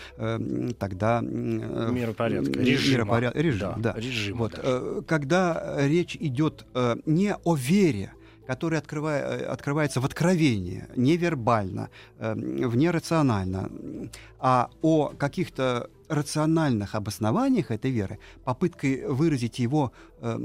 тогда... 0.79 1.21
Миропорядка, 1.21 2.60
режима. 2.60 2.95
Миропоряд... 2.95 3.36
Режим, 3.36 3.60
да, 3.60 3.75
да. 3.77 3.99
Режим, 3.99 4.38
вот, 4.38 5.03
когда 5.08 5.75
речь 5.79 6.15
идет 6.15 6.65
не 7.05 7.36
о 7.43 7.55
вере, 7.55 8.13
который 8.47 8.79
открывая, 8.79 9.21
э, 9.21 9.45
открывается 9.45 10.01
в 10.01 10.05
откровении, 10.05 10.86
невербально, 10.95 11.89
э, 12.19 12.34
вне 12.34 12.91
рационально, 12.91 13.69
а 14.39 14.69
о 14.81 15.08
каких-то 15.10 15.89
рациональных 16.10 16.95
обоснованиях 16.95 17.71
этой 17.71 17.91
веры, 17.91 18.19
попыткой 18.43 19.08
выразить 19.08 19.60
его 19.60 19.91
э, 20.21 20.38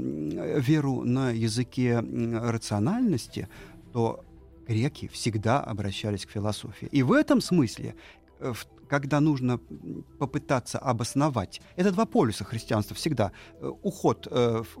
веру 0.59 1.03
на 1.03 1.31
языке 1.31 1.99
рациональности, 1.99 3.47
то 3.93 4.23
греки 4.67 5.07
всегда 5.07 5.59
обращались 5.59 6.25
к 6.25 6.31
философии. 6.31 6.87
И 6.91 7.03
в 7.03 7.11
этом 7.11 7.41
смысле, 7.41 7.95
э, 8.39 8.53
когда 8.87 9.19
нужно 9.19 9.59
попытаться 10.19 10.79
обосновать, 10.79 11.61
это 11.77 11.91
два 11.91 12.05
полюса 12.05 12.43
христианства 12.43 12.95
всегда, 12.95 13.31
э, 13.59 13.71
уход 13.83 14.27
э, 14.29 14.63
в 14.63 14.79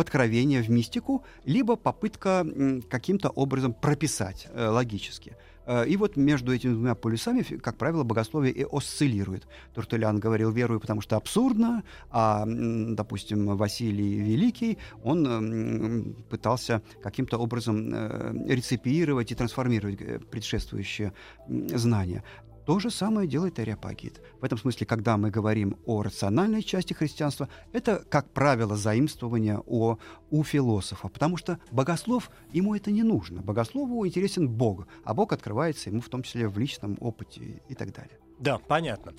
откровение, 0.00 0.62
в 0.62 0.70
мистику, 0.70 1.24
либо 1.44 1.76
попытка 1.76 2.46
каким-то 2.88 3.28
образом 3.30 3.74
прописать 3.74 4.48
логически– 4.54 5.36
Э, 5.66 5.86
и 5.86 5.96
вот 5.96 6.16
между 6.16 6.52
этими 6.52 6.72
двумя 6.72 6.94
полюсами, 6.94 7.42
как 7.42 7.76
правило, 7.76 8.02
богословие 8.02 8.52
и 8.52 8.66
осциллирует. 8.70 9.46
Тортулян 9.74 10.18
говорил 10.18 10.50
«верую, 10.50 10.80
потому 10.80 11.00
что 11.00 11.16
абсурдно», 11.16 11.82
а, 12.10 12.44
допустим, 12.46 13.56
Василий 13.56 14.18
Великий, 14.18 14.78
он 15.04 16.14
пытался 16.28 16.82
каким-то 17.02 17.38
образом 17.38 17.90
э, 17.92 18.32
реципировать 18.48 19.32
и 19.32 19.34
трансформировать 19.34 20.00
э, 20.00 20.18
предшествующие 20.18 21.12
знания. 21.48 22.22
То 22.64 22.78
же 22.78 22.90
самое 22.90 23.28
делает 23.28 23.58
Ариапагит. 23.58 24.20
В 24.40 24.44
этом 24.44 24.56
смысле, 24.56 24.86
когда 24.86 25.16
мы 25.16 25.30
говорим 25.30 25.76
о 25.84 26.02
рациональной 26.02 26.62
части 26.62 26.92
христианства, 26.92 27.48
это, 27.72 28.04
как 28.08 28.30
правило, 28.30 28.76
заимствование 28.76 29.60
о, 29.66 29.98
у 30.30 30.44
философа, 30.44 31.08
потому 31.08 31.36
что 31.36 31.58
богослов, 31.72 32.30
ему 32.52 32.76
это 32.76 32.92
не 32.92 33.02
нужно. 33.02 33.42
Богослову 33.42 34.06
интересен 34.06 34.48
Бог, 34.48 34.86
а 35.04 35.12
Бог 35.12 35.32
открывается 35.32 35.90
ему 35.90 36.00
в 36.00 36.08
том 36.08 36.22
числе 36.22 36.48
в 36.48 36.56
личном 36.58 36.96
опыте 37.00 37.62
и 37.68 37.74
так 37.74 37.92
далее. 37.92 38.18
Да, 38.38 38.58
понятно. 38.58 39.12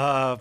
А, 0.00 0.38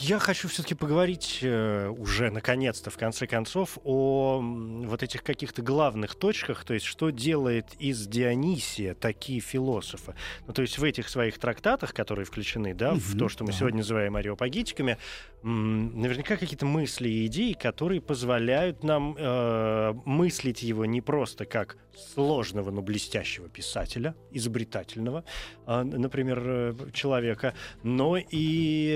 я 0.00 0.18
хочу 0.18 0.48
все-таки 0.48 0.74
поговорить 0.74 1.38
э, 1.40 1.86
уже, 1.96 2.28
наконец-то, 2.32 2.90
в 2.90 2.98
конце 2.98 3.28
концов, 3.28 3.78
о 3.84 4.40
вот 4.42 5.00
этих 5.04 5.22
каких-то 5.22 5.62
главных 5.62 6.16
точках, 6.16 6.64
то 6.64 6.74
есть 6.74 6.86
что 6.86 7.10
делает 7.10 7.66
из 7.78 8.04
Дионисия 8.08 8.94
такие 8.94 9.38
философы. 9.38 10.16
Ну, 10.48 10.52
то 10.52 10.60
есть 10.62 10.78
в 10.78 10.82
этих 10.82 11.08
своих 11.08 11.38
трактатах, 11.38 11.94
которые 11.94 12.24
включены 12.24 12.74
да, 12.74 12.94
угу, 12.94 12.98
в 12.98 13.16
то, 13.16 13.28
что 13.28 13.44
мы 13.44 13.52
да. 13.52 13.58
сегодня 13.58 13.78
называем 13.78 14.16
ареопагитиками, 14.16 14.98
наверняка 15.44 16.36
какие-то 16.36 16.66
мысли 16.66 17.08
и 17.08 17.26
идеи, 17.26 17.52
которые 17.52 18.00
позволяют 18.00 18.82
нам 18.82 19.14
э, 19.16 19.92
мыслить 20.04 20.64
его 20.64 20.84
не 20.84 21.00
просто 21.00 21.44
как 21.44 21.76
сложного, 21.96 22.72
но 22.72 22.82
блестящего 22.82 23.48
писателя, 23.48 24.16
изобретательного, 24.32 25.24
э, 25.68 25.82
например, 25.82 26.74
человека, 26.92 27.54
но 27.84 28.16
и 28.16 28.95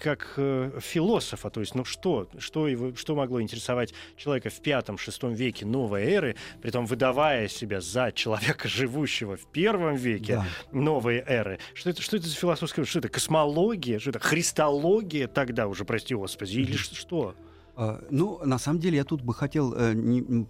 как 0.00 0.34
э, 0.36 0.78
философа, 0.80 1.50
то 1.50 1.60
есть, 1.60 1.74
ну 1.74 1.84
что, 1.84 2.28
что, 2.38 2.68
его, 2.68 2.94
что 2.94 3.14
могло 3.14 3.40
интересовать 3.40 3.94
человека 4.16 4.50
в 4.50 4.60
пятом-шестом 4.60 5.32
веке 5.32 5.66
новой 5.66 6.04
эры, 6.04 6.36
при 6.62 6.70
том 6.70 6.86
выдавая 6.86 7.48
себя 7.48 7.80
за 7.80 8.12
человека, 8.12 8.68
живущего 8.68 9.36
в 9.36 9.46
первом 9.46 9.96
веке 9.96 10.36
да. 10.36 10.46
новой 10.72 11.22
эры. 11.26 11.58
Что 11.74 11.90
это, 11.90 12.02
что 12.02 12.16
это 12.16 12.26
за 12.26 12.36
философское, 12.36 12.84
что 12.84 12.98
это 12.98 13.08
космология, 13.08 13.98
что 13.98 14.10
это 14.10 14.18
христология 14.18 15.26
тогда 15.26 15.68
уже, 15.68 15.84
прости 15.84 16.14
господи, 16.14 16.58
или 16.58 16.76
что? 16.76 17.34
А, 17.80 17.98
ну, 18.10 18.38
на 18.44 18.58
самом 18.58 18.78
деле, 18.78 18.98
я 18.98 19.04
тут 19.04 19.22
бы 19.22 19.32
хотел 19.32 19.72
э, 19.74 19.94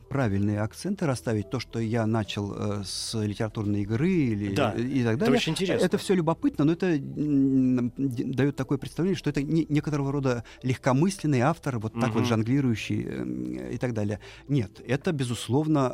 правильные 0.09 0.63
акценты 0.63 1.07
расставить. 1.07 1.49
То, 1.49 1.61
что 1.61 1.79
я 1.79 2.05
начал 2.05 2.53
э, 2.53 2.83
с 2.85 3.15
литературной 3.15 3.83
игры 3.83 4.11
или, 4.11 4.53
да, 4.53 4.73
и 4.73 5.05
так 5.05 5.17
далее. 5.17 5.37
Это 5.37 5.37
очень 5.37 5.53
интересно. 5.53 5.85
Это 5.85 5.97
все 5.97 6.15
любопытно, 6.15 6.65
но 6.65 6.73
это 6.73 6.99
дает 6.99 8.57
такое 8.57 8.79
представление, 8.79 9.17
что 9.17 9.31
это 9.31 9.45
не, 9.45 9.65
некоторого 9.69 10.11
рода 10.11 10.43
легкомысленный 10.65 11.43
автор, 11.43 11.79
вот 11.79 11.93
так 11.95 12.11
угу. 12.11 12.19
вот 12.19 12.27
жонглирующий 12.27 13.07
э, 13.07 13.75
и 13.75 13.79
так 13.79 13.95
далее. 13.95 14.19
Нет, 14.49 14.83
это, 14.85 15.13
безусловно, 15.13 15.93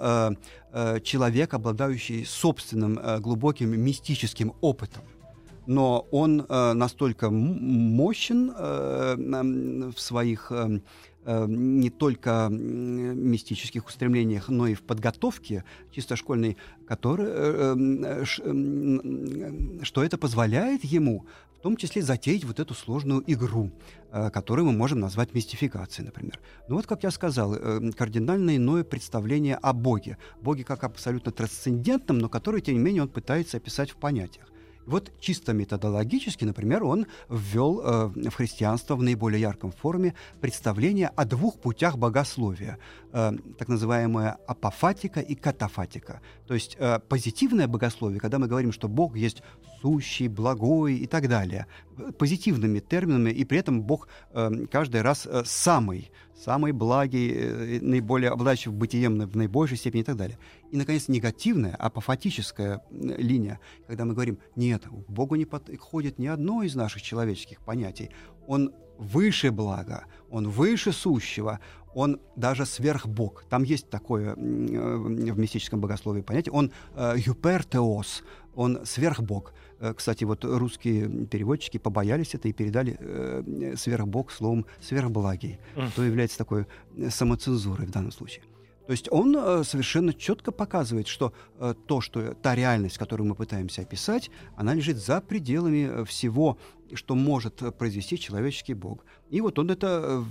э, 0.73 0.97
э, 0.97 1.01
человек, 1.01 1.53
обладающий 1.53 2.25
собственным 2.25 2.99
э, 2.99 3.19
глубоким 3.19 3.79
мистическим 3.79 4.55
опытом 4.63 5.03
но 5.69 6.07
он 6.13 6.47
э, 6.49 6.73
настолько 6.75 7.29
мощен 7.29 8.53
э, 8.57 9.17
в 9.91 9.99
своих 9.99 10.53
э, 10.53 10.79
Э, 11.16 11.16
не 11.27 11.91
только 11.91 12.49
мистических 12.51 13.87
устремлениях, 13.87 14.49
но 14.49 14.69
и 14.69 14.75
в 14.75 14.83
подготовке 14.83 15.65
чисто 15.91 16.15
школьной, 16.15 16.57
который, 16.87 17.27
э, 17.29 17.75
э, 18.23 18.25
что 19.85 20.05
это 20.05 20.19
позволяет 20.19 20.85
ему 20.85 21.27
в 21.59 21.61
том 21.61 21.77
числе 21.77 22.03
затеять 22.03 22.45
вот 22.45 22.61
эту 22.61 22.75
сложную 22.75 23.25
игру, 23.27 23.73
которую 24.33 24.67
мы 24.67 24.73
можем 24.73 25.01
назвать 25.01 25.35
мистификацией, 25.35 26.07
например. 26.07 26.39
Ну 26.69 26.77
вот, 26.77 26.87
как 26.87 27.03
я 27.03 27.11
сказал, 27.11 27.57
кардинально 27.97 28.57
иное 28.57 28.85
представление 28.85 29.57
о 29.57 29.73
Боге. 29.73 30.17
Боге 30.41 30.63
как 30.63 30.85
абсолютно 30.85 31.33
трансцендентном, 31.33 32.19
но 32.19 32.29
который, 32.29 32.61
тем 32.61 32.75
не 32.75 32.81
менее, 32.81 33.03
он 33.03 33.09
пытается 33.09 33.57
описать 33.57 33.91
в 33.91 33.97
понятиях. 33.97 34.47
Вот 34.87 35.13
чисто 35.21 35.53
методологически, 35.53 36.45
например, 36.45 36.85
он 36.85 37.07
ввел 37.29 37.81
э, 37.81 38.07
в 38.31 38.35
христианство 38.35 38.95
в 38.95 39.03
наиболее 39.03 39.41
ярком 39.41 39.73
форме 39.73 40.15
представление 40.41 41.09
о 41.09 41.25
двух 41.25 41.59
путях 41.59 41.99
богословия, 41.99 42.79
э, 43.13 43.33
так 43.59 43.69
называемая 43.69 44.39
апофатика 44.47 45.21
и 45.21 45.35
катафатика. 45.35 46.21
То 46.47 46.55
есть 46.55 46.77
э, 46.79 47.01
позитивное 47.09 47.67
богословие, 47.67 48.21
когда 48.21 48.39
мы 48.39 48.47
говорим, 48.47 48.73
что 48.73 48.89
Бог 48.89 49.17
есть 49.17 49.43
сущий, 49.83 50.29
благой 50.29 50.97
и 50.97 51.07
так 51.07 51.29
далее, 51.29 51.67
позитивными 52.19 52.81
терминами, 52.81 53.31
и 53.31 53.45
при 53.45 53.59
этом 53.59 53.83
Бог 53.83 54.09
э, 54.33 54.67
каждый 54.71 55.03
раз 55.03 55.27
э, 55.27 55.43
самый, 55.45 56.11
самый 56.37 56.73
благий, 56.73 57.33
э, 57.33 57.79
наиболее 57.81 58.31
обладающий 58.31 58.71
бытием 58.71 59.21
в 59.21 59.37
наибольшей 59.37 59.77
степени 59.77 60.03
и 60.03 60.05
так 60.05 60.17
далее. 60.17 60.39
И, 60.71 60.77
наконец, 60.77 61.09
негативная, 61.09 61.75
апофатическая 61.75 62.83
линия, 62.91 63.61
когда 63.87 64.05
мы 64.05 64.15
говорим, 64.15 64.39
нет, 64.55 64.85
к 64.85 65.11
Богу 65.11 65.37
не 65.37 65.45
подходит 65.45 66.19
ни 66.19 66.27
одно 66.27 66.63
из 66.63 66.75
наших 66.75 67.03
человеческих 67.03 67.61
понятий. 67.61 68.11
Он 68.47 68.73
выше 68.99 69.51
блага, 69.51 70.05
он 70.31 70.49
выше 70.49 70.93
сущего, 70.93 71.61
он 71.95 72.21
даже 72.37 72.67
сверхбог. 72.67 73.45
Там 73.49 73.63
есть 73.63 73.89
такое 73.89 74.35
в 74.35 75.39
мистическом 75.39 75.81
богословии 75.81 76.21
понятие. 76.21 76.53
Он 76.53 76.71
э, 76.95 77.15
юпертеос, 77.17 78.23
он 78.55 78.81
сверхбог. 78.85 79.55
Э, 79.81 79.95
кстати, 79.95 80.25
вот 80.25 80.45
русские 80.45 81.27
переводчики 81.27 81.79
побоялись 81.79 82.35
это 82.35 82.49
и 82.49 82.53
передали 82.53 82.97
э, 82.99 83.75
сверхбог 83.77 84.31
словом 84.31 84.67
сверхблагий, 84.81 85.59
что 85.93 86.05
является 86.05 86.39
такой 86.39 86.67
э, 86.97 87.11
самоцензурой 87.11 87.87
в 87.87 87.91
данном 87.91 88.13
случае. 88.13 88.45
То 88.87 88.93
есть 88.93 89.09
он 89.11 89.37
э, 89.37 89.65
совершенно 89.65 90.15
четко 90.15 90.53
показывает, 90.53 91.09
что 91.09 91.33
э, 91.59 91.75
то, 91.87 92.01
что 92.01 92.35
та 92.35 92.55
реальность, 92.55 92.99
которую 92.99 93.29
мы 93.29 93.35
пытаемся 93.35 93.83
описать, 93.83 94.31
она 94.57 94.75
лежит 94.75 94.97
за 94.97 95.21
пределами 95.21 96.05
всего, 96.05 96.59
что 96.95 97.15
может 97.15 97.63
произвести 97.77 98.19
человеческий 98.19 98.75
Бог. 98.75 99.05
И 99.29 99.41
вот 99.41 99.59
он 99.59 99.71
это, 99.71 100.25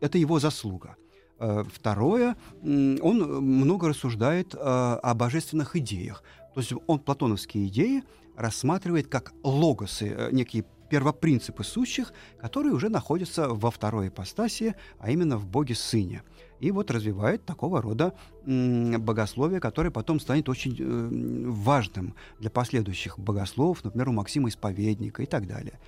это 0.00 0.18
его 0.18 0.38
заслуга. 0.38 0.96
Второе, 1.38 2.36
он 2.62 3.44
много 3.44 3.90
рассуждает 3.90 4.56
о 4.56 5.14
божественных 5.14 5.76
идеях. 5.76 6.24
То 6.54 6.60
есть 6.60 6.72
он 6.88 6.98
платоновские 6.98 7.68
идеи 7.68 8.02
рассматривает 8.38 9.08
как 9.08 9.32
логосы, 9.42 10.14
э, 10.16 10.28
некие 10.32 10.64
первопринципы 10.88 11.64
сущих, 11.64 12.12
которые 12.40 12.72
уже 12.72 12.88
находятся 12.88 13.48
во 13.48 13.70
второй 13.70 14.08
ипостаси, 14.08 14.74
а 14.98 15.10
именно 15.10 15.36
в 15.36 15.46
Боге 15.46 15.74
Сыне. 15.74 16.22
И 16.60 16.70
вот 16.70 16.90
развивает 16.90 17.44
такого 17.44 17.80
рода 17.80 18.14
богословие, 18.44 19.60
которое 19.60 19.90
потом 19.90 20.18
станет 20.18 20.48
очень 20.48 20.76
э, 20.78 21.50
важным 21.50 22.14
для 22.40 22.50
последующих 22.50 23.18
богословов, 23.18 23.84
например, 23.84 24.08
у 24.08 24.12
Максима 24.12 24.48
Исповедника 24.48 25.22
и 25.22 25.26
так 25.26 25.46
далее. 25.46 25.78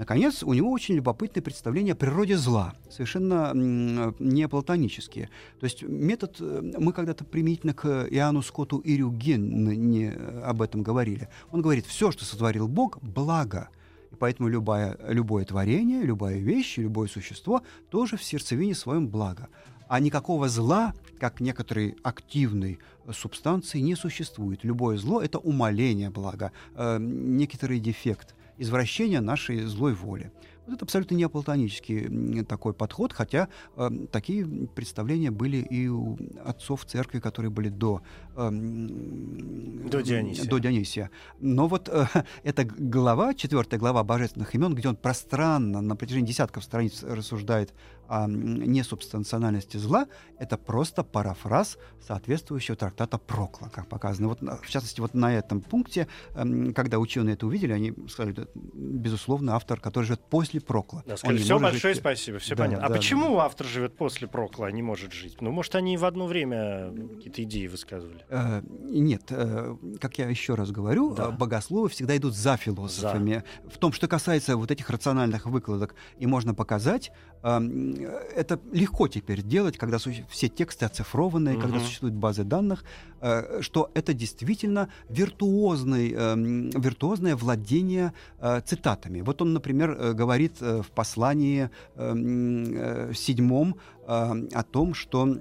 Наконец, 0.00 0.42
у 0.42 0.54
него 0.54 0.70
очень 0.70 0.94
любопытное 0.94 1.42
представление 1.42 1.92
о 1.92 1.94
природе 1.96 2.38
зла, 2.38 2.74
совершенно 2.88 3.52
не 3.54 4.48
платонические. 4.48 5.28
То 5.58 5.64
есть 5.64 5.82
метод, 5.82 6.36
э, 6.40 6.72
мы 6.78 6.94
когда-то 6.94 7.24
применительно 7.24 7.74
к 7.74 8.06
Иоанну 8.10 8.40
Скотту 8.40 8.78
и 8.78 8.96
Рюген 8.96 9.68
не 9.90 10.10
об 10.42 10.62
этом 10.62 10.82
говорили. 10.82 11.28
Он 11.50 11.60
говорит, 11.60 11.84
все, 11.84 12.12
что 12.12 12.24
сотворил 12.24 12.66
Бог, 12.66 12.98
благо. 13.02 13.68
И 14.10 14.16
поэтому 14.16 14.48
любое, 14.48 14.98
любое 15.08 15.44
творение, 15.44 16.02
любая 16.02 16.38
вещь, 16.38 16.78
любое 16.78 17.08
существо 17.08 17.62
тоже 17.90 18.16
в 18.16 18.24
сердцевине 18.24 18.74
своем 18.74 19.08
благо. 19.08 19.48
А 19.88 19.98
никакого 20.00 20.48
зла, 20.48 20.94
как 21.18 21.40
некоторой 21.40 21.96
активной 22.02 22.78
субстанции, 23.12 23.80
не 23.80 23.96
существует. 23.96 24.64
Любое 24.64 24.96
зло— 24.98 25.20
это 25.22 25.38
умаление 25.38 26.10
блага, 26.10 26.52
э, 26.74 26.98
некоторый 27.00 27.80
дефект— 27.80 28.34
извращения 28.60 29.20
нашей 29.20 29.62
злой 29.62 29.94
воли. 29.94 30.30
Вот 30.66 30.74
это 30.74 30.84
абсолютно 30.84 31.14
неоплатонический 31.14 32.44
такой 32.44 32.74
подход, 32.74 33.12
хотя 33.12 33.48
э, 33.76 33.90
такие 34.12 34.46
представления 34.46 35.30
были 35.30 35.56
и 35.56 35.88
у 35.88 36.18
отцов 36.44 36.84
церкви, 36.84 37.18
которые 37.18 37.50
были 37.50 37.68
до, 37.68 38.02
э, 38.36 38.50
до, 38.50 40.02
Дионисия. 40.02 40.44
до 40.48 40.58
Дионисия. 40.58 41.10
Но 41.40 41.68
вот 41.68 41.88
э, 41.88 42.06
эта 42.42 42.64
глава, 42.64 43.34
четвертая 43.34 43.80
глава 43.80 44.04
божественных 44.04 44.54
имен, 44.54 44.74
где 44.74 44.88
он 44.88 44.96
пространно 44.96 45.80
на 45.80 45.96
протяжении 45.96 46.26
десятков 46.26 46.64
страниц 46.64 47.02
рассуждает 47.02 47.72
о 48.10 48.26
несубстанциональности 48.26 49.76
зла, 49.76 50.08
это 50.36 50.58
просто 50.58 51.04
парафраз 51.04 51.78
соответствующего 52.04 52.76
трактата 52.76 53.18
Прокла, 53.18 53.68
как 53.68 53.86
показано. 53.86 54.28
Вот, 54.28 54.40
в 54.40 54.68
частности, 54.68 55.00
вот 55.00 55.14
на 55.14 55.32
этом 55.32 55.60
пункте, 55.60 56.08
эм, 56.34 56.74
когда 56.74 56.98
ученые 56.98 57.34
это 57.34 57.46
увидели, 57.46 57.72
они 57.72 57.94
сказали, 58.08 58.48
безусловно, 58.54 59.54
автор, 59.54 59.80
который 59.80 60.06
живет 60.06 60.22
после 60.28 60.49
Прокла. 60.58 61.02
Да, 61.06 61.16
сказали, 61.16 61.38
все 61.38 61.58
большое 61.58 61.94
жить... 61.94 62.00
спасибо, 62.00 62.38
все 62.38 62.54
да, 62.54 62.64
понятно. 62.64 62.86
А 62.86 62.88
да, 62.88 62.94
а 62.94 62.96
почему 62.96 63.36
да. 63.36 63.44
автор 63.44 63.66
живет 63.66 63.96
после 63.96 64.28
Прокла, 64.28 64.66
а 64.66 64.70
не 64.70 64.82
может 64.82 65.12
жить? 65.12 65.40
Ну, 65.40 65.50
может, 65.50 65.74
они 65.74 65.96
в 65.96 66.04
одно 66.04 66.26
время 66.26 66.90
какие-то 67.14 67.42
идеи 67.42 67.66
высказывали? 67.66 68.24
Э, 68.28 68.62
нет, 68.64 69.22
э, 69.30 69.76
как 70.00 70.18
я 70.18 70.28
еще 70.28 70.54
раз 70.54 70.70
говорю, 70.70 71.14
да. 71.14 71.30
богословы 71.30 71.88
всегда 71.88 72.16
идут 72.16 72.34
за 72.34 72.56
философами. 72.56 73.44
За. 73.64 73.70
В 73.70 73.78
том, 73.78 73.92
что 73.92 74.08
касается 74.08 74.56
вот 74.56 74.70
этих 74.70 74.90
рациональных 74.90 75.46
выкладок, 75.46 75.94
и 76.18 76.26
можно 76.26 76.54
показать, 76.54 77.12
это 77.42 78.60
легко 78.72 79.08
теперь 79.08 79.42
делать, 79.42 79.78
когда 79.78 79.98
все 79.98 80.48
тексты 80.48 80.84
оцифрованные, 80.84 81.54
угу. 81.54 81.62
когда 81.62 81.80
существуют 81.80 82.14
базы 82.14 82.44
данных, 82.44 82.84
э, 83.20 83.62
что 83.62 83.90
это 83.94 84.12
действительно 84.12 84.90
виртуозный, 85.08 86.12
эм, 86.12 86.70
виртуозное 86.70 87.36
владение 87.36 88.12
э, 88.40 88.60
цитатами. 88.64 89.22
Вот 89.22 89.40
он, 89.40 89.54
например, 89.54 89.90
э, 89.90 90.12
говорит 90.12 90.60
в 90.60 90.86
послании 90.94 91.70
эм, 91.96 93.14
седьмом 93.14 93.76
о 94.06 94.64
том, 94.64 94.94
что 94.94 95.36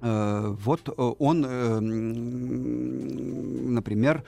вот 0.00 0.88
э, 0.88 0.92
он, 1.18 1.44
э, 1.46 1.80
например, 3.70 4.24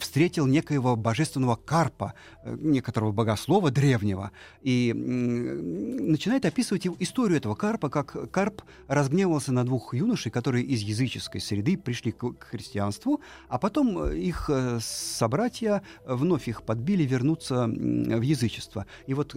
встретил 0.00 0.46
некоего 0.46 0.96
божественного 0.96 1.56
карпа, 1.56 2.14
некоторого 2.44 3.12
богослова 3.12 3.70
древнего, 3.70 4.30
и 4.62 4.92
начинает 4.94 6.44
описывать 6.44 6.86
историю 6.98 7.38
этого 7.38 7.54
карпа, 7.54 7.88
как 7.90 8.30
карп 8.30 8.62
разгневался 8.88 9.52
на 9.52 9.64
двух 9.64 9.94
юношей, 9.94 10.32
которые 10.32 10.64
из 10.64 10.80
языческой 10.80 11.40
среды 11.40 11.76
пришли 11.76 12.12
к 12.12 12.44
христианству, 12.44 13.20
а 13.48 13.58
потом 13.58 14.10
их 14.10 14.50
собратья 14.80 15.82
вновь 16.06 16.48
их 16.48 16.62
подбили 16.62 17.04
вернуться 17.04 17.66
в 17.66 18.20
язычество. 18.22 18.86
И 19.06 19.14
вот 19.14 19.34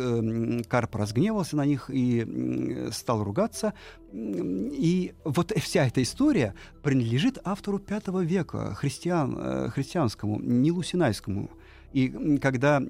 карп 0.68 0.96
разгневался 0.96 1.58
на 1.58 1.66
них 1.66 1.90
и 1.92 2.90
стал 2.92 3.24
ругаться, 3.24 3.74
и 4.14 5.14
вот 5.24 5.52
вся 5.58 5.86
эта 5.86 6.02
история 6.04 6.54
принадлежит 6.84 7.38
автору 7.44 7.82
V 7.88 8.26
века, 8.26 8.74
христиан, 8.76 9.38
э, 9.40 9.70
христианскому, 9.70 10.40
не 10.40 10.72
лусинайскому. 10.72 11.50
И 11.94 12.38
когда 12.42 12.82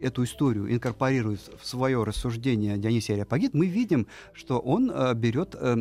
эту 0.00 0.24
историю 0.24 0.72
инкорпорирует 0.72 1.40
в 1.60 1.66
свое 1.66 2.02
рассуждение 2.02 2.76
Дионисий 2.78 3.14
Ариапагит, 3.14 3.54
мы 3.54 3.66
видим, 3.66 4.06
что 4.32 4.58
он 4.58 4.90
э, 4.90 5.14
берет 5.14 5.54
э, 5.58 5.74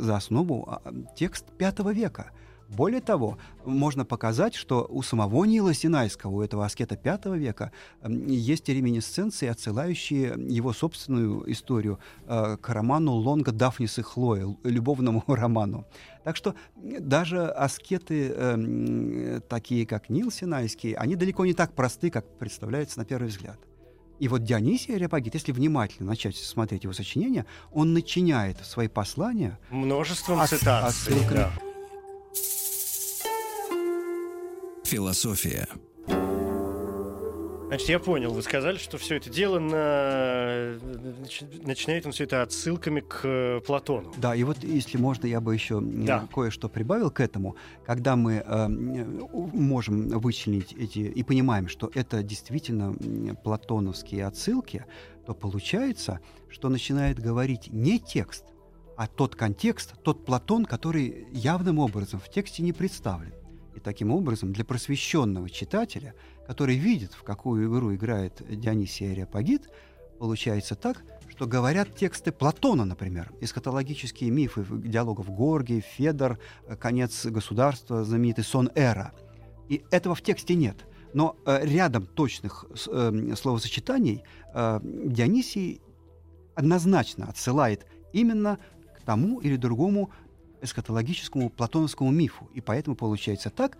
за 0.00 0.16
основу 0.16 0.64
а, 0.68 0.82
текст 1.16 1.46
V 1.58 1.94
века– 1.94 2.30
более 2.68 3.00
того, 3.00 3.38
можно 3.64 4.04
показать, 4.04 4.54
что 4.54 4.86
у 4.88 5.02
самого 5.02 5.44
Нила 5.44 5.72
Синайского, 5.72 6.30
у 6.30 6.42
этого 6.42 6.64
аскета 6.64 6.98
V 7.02 7.38
века, 7.38 7.72
есть 8.04 8.68
реминесценции, 8.68 9.48
отсылающие 9.48 10.34
его 10.48 10.72
собственную 10.72 11.50
историю 11.52 11.98
э, 12.26 12.56
к 12.60 12.68
роману 12.68 13.12
Лонга 13.12 13.52
Дафнис 13.52 13.98
и 13.98 14.02
Хлоя, 14.02 14.56
любовному 14.64 15.22
роману. 15.26 15.86
Так 16.24 16.36
что 16.36 16.54
даже 16.74 17.46
аскеты, 17.46 18.32
э, 18.34 19.40
такие 19.48 19.86
как 19.86 20.10
Нил 20.10 20.30
Синайский, 20.30 20.92
они 20.92 21.14
далеко 21.14 21.46
не 21.46 21.54
так 21.54 21.72
просты, 21.72 22.10
как 22.10 22.26
представляется 22.38 22.98
на 22.98 23.04
первый 23.04 23.28
взгляд. 23.28 23.58
И 24.18 24.28
вот 24.28 24.44
Дионисий 24.44 24.96
Ариапагит, 24.96 25.34
если 25.34 25.52
внимательно 25.52 26.08
начать 26.08 26.36
смотреть 26.36 26.84
его 26.84 26.94
сочинения, 26.94 27.44
он 27.70 27.92
начиняет 27.92 28.64
свои 28.64 28.88
послания 28.88 29.58
множеством 29.70 30.44
цитат. 30.46 30.86
Отсылками, 30.86 31.34
да. 31.34 31.52
Философия. 34.86 35.66
Значит, 37.66 37.88
я 37.88 37.98
понял, 37.98 38.32
вы 38.32 38.40
сказали, 38.42 38.76
что 38.76 38.98
все 38.98 39.16
это 39.16 39.28
дело 39.28 39.58
на... 39.58 40.78
начинает 41.64 42.06
он 42.06 42.12
все 42.12 42.22
это 42.22 42.42
отсылками 42.42 43.00
к 43.00 43.62
Платону. 43.66 44.14
Да, 44.16 44.36
и 44.36 44.44
вот 44.44 44.62
если 44.62 44.96
можно, 44.96 45.26
я 45.26 45.40
бы 45.40 45.52
еще 45.52 45.80
да. 45.80 46.28
кое-что 46.32 46.68
прибавил 46.68 47.10
к 47.10 47.18
этому. 47.18 47.56
Когда 47.84 48.14
мы 48.14 48.34
э, 48.34 48.68
можем 48.68 50.10
вычленить 50.10 50.72
эти 50.74 51.00
и 51.00 51.22
понимаем, 51.24 51.66
что 51.66 51.90
это 51.92 52.22
действительно 52.22 52.94
платоновские 53.42 54.24
отсылки, 54.24 54.84
то 55.26 55.34
получается, 55.34 56.20
что 56.48 56.68
начинает 56.68 57.18
говорить 57.18 57.72
не 57.72 57.98
текст, 57.98 58.44
а 58.96 59.08
тот 59.08 59.34
контекст, 59.34 59.94
тот 60.04 60.24
Платон, 60.24 60.64
который 60.64 61.26
явным 61.32 61.80
образом 61.80 62.20
в 62.20 62.30
тексте 62.30 62.62
не 62.62 62.72
представлен. 62.72 63.34
И 63.76 63.80
таким 63.80 64.10
образом 64.10 64.54
для 64.54 64.64
просвещенного 64.64 65.50
читателя, 65.50 66.14
который 66.46 66.76
видит, 66.76 67.12
в 67.12 67.22
какую 67.22 67.68
игру 67.68 67.94
играет 67.94 68.42
Дионисий 68.48 69.12
Ариапагит, 69.12 69.68
получается 70.18 70.74
так, 70.74 71.04
что 71.28 71.46
говорят 71.46 71.94
тексты 71.94 72.32
Платона, 72.32 72.86
например, 72.86 73.30
эсхатологические 73.42 74.30
мифы 74.30 74.64
диалогов 74.70 75.28
Горгий, 75.28 75.82
Федор, 75.82 76.38
конец 76.80 77.26
государства, 77.26 78.02
знаменитый 78.02 78.44
сон 78.44 78.70
Эра. 78.74 79.12
И 79.68 79.84
этого 79.90 80.14
в 80.14 80.22
тексте 80.22 80.54
нет. 80.54 80.86
Но 81.12 81.36
э, 81.44 81.66
рядом 81.66 82.06
точных 82.06 82.64
э, 82.86 83.34
словосочетаний 83.36 84.22
э, 84.54 84.80
Дионисий 84.82 85.82
однозначно 86.54 87.26
отсылает 87.26 87.86
именно 88.14 88.58
к 88.96 89.02
тому 89.02 89.40
или 89.40 89.56
другому 89.56 90.10
эсхатологическому 90.66 91.50
платоновскому 91.50 92.10
мифу. 92.10 92.50
И 92.54 92.60
поэтому 92.60 92.94
получается 92.96 93.50
так, 93.50 93.78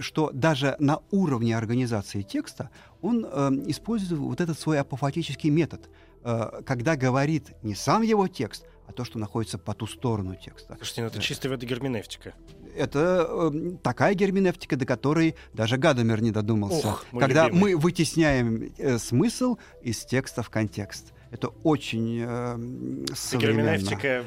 что 0.00 0.30
даже 0.32 0.76
на 0.78 1.00
уровне 1.10 1.56
организации 1.56 2.22
текста 2.22 2.70
он 3.00 3.24
э, 3.24 3.50
использует 3.68 4.20
вот 4.20 4.40
этот 4.40 4.58
свой 4.58 4.80
апофатический 4.80 5.50
метод, 5.50 5.88
э, 6.24 6.62
когда 6.66 6.96
говорит 6.96 7.52
не 7.62 7.76
сам 7.76 8.02
его 8.02 8.26
текст, 8.26 8.66
а 8.86 8.92
то, 8.92 9.04
что 9.04 9.18
находится 9.18 9.58
по 9.58 9.74
ту 9.74 9.86
сторону 9.86 10.34
текста. 10.34 10.74
Слушайте, 10.76 11.02
ну 11.02 11.06
это 11.08 11.20
чистая 11.20 11.50
вода 11.50 11.66
герменевтика. 11.66 12.34
Это 12.76 13.26
э, 13.28 13.76
такая 13.82 14.14
герменевтика, 14.14 14.76
до 14.76 14.86
которой 14.86 15.36
даже 15.52 15.76
Гадомер 15.76 16.20
не 16.20 16.32
додумался. 16.32 16.88
Ох, 16.88 17.06
когда 17.12 17.46
любимый. 17.46 17.74
мы 17.74 17.80
вытесняем 17.80 18.72
э, 18.76 18.98
смысл 18.98 19.56
из 19.82 20.04
текста 20.04 20.42
в 20.42 20.50
контекст. 20.50 21.12
Это 21.30 21.48
очень 21.62 22.20
э, 22.26 23.04
современно. 23.14 23.76
Герменевтика 23.76 24.24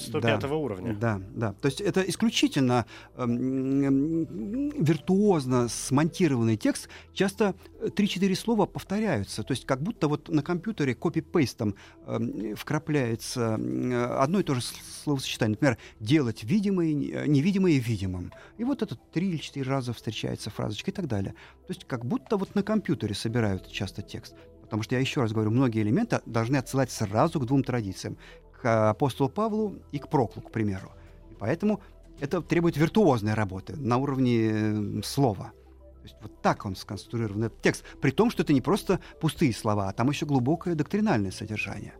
105 0.00 0.40
да, 0.40 0.48
уровня. 0.48 0.94
Да, 0.94 1.20
да. 1.34 1.52
То 1.52 1.66
есть 1.66 1.80
это 1.80 2.02
исключительно 2.02 2.86
э, 3.16 3.26
виртуозно 4.78 5.68
смонтированный 5.68 6.56
текст. 6.56 6.88
Часто 7.12 7.54
3-4 7.80 8.34
слова 8.34 8.66
повторяются. 8.66 9.42
То 9.42 9.52
есть 9.52 9.66
как 9.66 9.82
будто 9.82 10.08
вот 10.08 10.28
на 10.28 10.42
компьютере 10.42 10.94
копи-пейстом 10.94 11.74
э, 12.06 12.54
вкрапляется 12.56 13.54
одно 13.54 14.40
и 14.40 14.42
то 14.42 14.54
же 14.54 14.62
словосочетание. 15.04 15.52
Например, 15.52 15.78
делать 16.00 16.44
видимое, 16.44 16.92
невидимое 16.92 17.78
видимым. 17.78 18.32
И 18.58 18.64
вот 18.64 18.82
это 18.82 18.96
3 18.96 19.28
или 19.28 19.36
4 19.36 19.68
раза 19.68 19.92
встречается 19.92 20.50
фразочка 20.50 20.90
и 20.90 20.94
так 20.94 21.06
далее. 21.06 21.34
То 21.66 21.72
есть 21.72 21.84
как 21.84 22.04
будто 22.04 22.36
вот 22.36 22.54
на 22.54 22.62
компьютере 22.62 23.14
собирают 23.14 23.70
часто 23.70 24.02
текст. 24.02 24.34
Потому 24.62 24.84
что 24.84 24.94
я 24.94 25.00
еще 25.00 25.20
раз 25.20 25.32
говорю, 25.32 25.50
многие 25.50 25.82
элементы 25.82 26.20
должны 26.26 26.56
отсылать 26.56 26.92
сразу 26.92 27.40
к 27.40 27.44
двум 27.44 27.64
традициям 27.64 28.16
к 28.60 28.90
апостолу 28.90 29.28
Павлу 29.28 29.76
и 29.92 29.98
к 29.98 30.08
Проклу, 30.08 30.42
к 30.42 30.50
примеру. 30.50 30.92
И 31.30 31.34
поэтому 31.34 31.80
это 32.20 32.42
требует 32.42 32.76
виртуозной 32.76 33.34
работы 33.34 33.76
на 33.76 33.96
уровне 33.96 35.02
слова. 35.02 35.52
То 36.00 36.04
есть 36.04 36.16
вот 36.22 36.40
так 36.42 36.64
он 36.64 36.76
сконструирован 36.76 37.44
этот 37.44 37.60
текст. 37.60 37.84
При 38.00 38.10
том, 38.10 38.30
что 38.30 38.42
это 38.42 38.52
не 38.52 38.60
просто 38.60 39.00
пустые 39.20 39.52
слова, 39.52 39.88
а 39.88 39.92
там 39.92 40.08
еще 40.08 40.26
глубокое 40.26 40.74
доктринальное 40.74 41.30
содержание. 41.30 41.94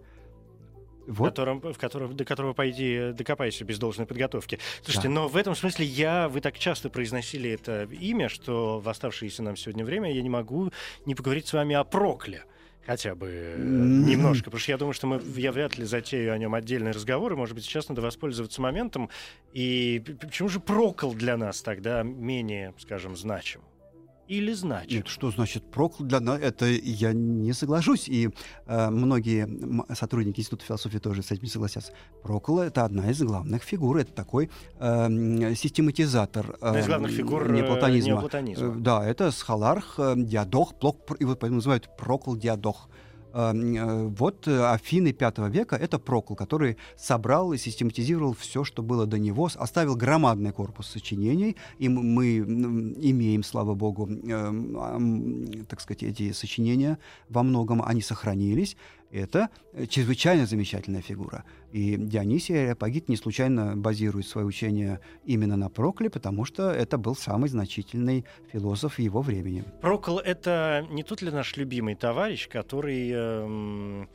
Вот. 1.06 1.26
В 1.26 1.30
котором, 1.30 1.60
в 1.60 1.78
котором, 1.78 2.16
до 2.16 2.24
которого, 2.24 2.52
по 2.52 2.70
идее, 2.70 3.12
докопаешься 3.12 3.64
без 3.64 3.78
должной 3.78 4.06
подготовки. 4.06 4.58
Слушайте, 4.82 5.08
да. 5.08 5.14
но 5.14 5.28
в 5.28 5.36
этом 5.36 5.54
смысле 5.54 5.84
я, 5.84 6.28
вы 6.28 6.40
так 6.40 6.58
часто 6.58 6.88
произносили 6.88 7.50
это 7.50 7.84
имя, 7.84 8.28
что 8.28 8.78
в 8.78 8.88
оставшееся 8.88 9.42
нам 9.42 9.56
сегодня 9.56 9.84
время 9.84 10.12
я 10.12 10.22
не 10.22 10.30
могу 10.30 10.70
не 11.06 11.14
поговорить 11.14 11.48
с 11.48 11.52
вами 11.52 11.74
о 11.74 11.84
Прокле 11.84 12.44
хотя 12.86 13.14
бы 13.14 13.26
mm-hmm. 13.26 14.04
немножко, 14.04 14.44
потому 14.44 14.60
что 14.60 14.72
я 14.72 14.78
думаю, 14.78 14.94
что 14.94 15.06
мы, 15.06 15.20
я 15.36 15.52
вряд 15.52 15.78
ли 15.78 15.84
затею 15.84 16.32
о 16.32 16.38
нем 16.38 16.54
отдельный 16.54 16.92
разговор, 16.92 17.32
и, 17.32 17.36
может 17.36 17.54
быть, 17.54 17.64
сейчас 17.64 17.88
надо 17.88 18.02
воспользоваться 18.02 18.60
моментом. 18.60 19.10
И 19.52 20.02
почему 20.20 20.48
же 20.48 20.60
Прокол 20.60 21.14
для 21.14 21.36
нас 21.36 21.62
тогда 21.62 22.02
менее, 22.02 22.74
скажем, 22.78 23.16
значим? 23.16 23.62
Или 24.30 24.52
значит? 24.52 24.92
Нет, 24.92 25.08
что 25.08 25.30
значит 25.32 25.64
прокл 25.70 26.04
для 26.04 26.20
нас? 26.20 26.40
Это 26.40 26.66
я 26.66 27.12
не 27.12 27.52
соглашусь, 27.52 28.08
и 28.08 28.30
э, 28.66 28.90
многие 28.90 29.48
сотрудники 29.94 30.38
Института 30.38 30.64
философии 30.64 30.98
тоже 30.98 31.22
с 31.22 31.32
этим 31.32 31.48
согласятся. 31.48 31.92
Прокл— 32.22 32.58
это 32.60 32.84
одна 32.84 33.10
из 33.10 33.20
главных 33.20 33.64
фигур, 33.64 33.96
это 33.96 34.12
такой 34.12 34.48
э, 34.78 35.54
систематизатор 35.56 36.56
э, 36.60 36.78
из 36.78 36.86
главных 36.86 37.10
фигур 37.10 37.50
неоплатонизма. 37.50 38.12
неоплатонизма. 38.12 38.66
Э, 38.66 38.74
да, 38.76 39.04
это 39.04 39.32
Схаларх, 39.32 39.94
э, 39.98 40.14
Диадох, 40.16 40.78
Плок, 40.78 40.98
вот 41.08 41.40
поэтому 41.40 41.56
называют 41.56 41.88
прокл 41.96 42.36
Диадох. 42.36 42.88
Эм, 42.88 42.92
э, 42.92 43.09
вот 43.32 44.48
э, 44.48 44.72
Афины 44.72 45.16
V 45.18 45.50
века— 45.50 45.76
это 45.80 45.98
Прокл, 45.98 46.34
который 46.34 46.76
собрал 46.96 47.52
и 47.52 47.58
систематизировал 47.58 48.34
все, 48.34 48.64
что 48.64 48.82
было 48.82 49.06
до 49.06 49.18
него, 49.18 49.48
оставил 49.54 49.96
громадный 49.96 50.52
корпус 50.52 50.88
сочинений, 50.88 51.56
и 51.78 51.88
мы 51.88 52.38
имеем, 52.38 53.42
слава 53.42 53.74
богу, 53.74 54.08
эм, 54.08 55.64
так 55.68 55.80
сказать, 55.80 56.02
эти 56.02 56.32
сочинения 56.32 56.98
во 57.28 57.42
многом, 57.42 57.82
они 57.82 58.02
сохранились, 58.02 58.76
это 59.10 59.48
э, 59.72 59.86
чрезвычайно 59.86 60.46
замечательная 60.46 61.02
фигура. 61.02 61.44
И 61.72 61.96
Дионисий 61.96 62.62
Ареопагит 62.62 63.08
не 63.08 63.16
случайно 63.16 63.76
базирует 63.76 64.26
свое 64.26 64.46
учение 64.46 65.00
именно 65.24 65.56
на 65.56 65.68
Прокле, 65.68 66.10
потому 66.10 66.44
что 66.44 66.70
это 66.70 66.98
был 66.98 67.16
самый 67.16 67.48
значительный 67.48 68.24
философ 68.52 68.98
его 68.98 69.22
времени. 69.22 69.64
Прокл— 69.80 70.18
это 70.24 70.86
не 70.90 71.02
тот 71.02 71.22
ли 71.22 71.30
наш 71.30 71.56
любимый 71.56 71.94
товарищ, 71.94 72.48
который... 72.48 73.10
Эм, 73.10 74.08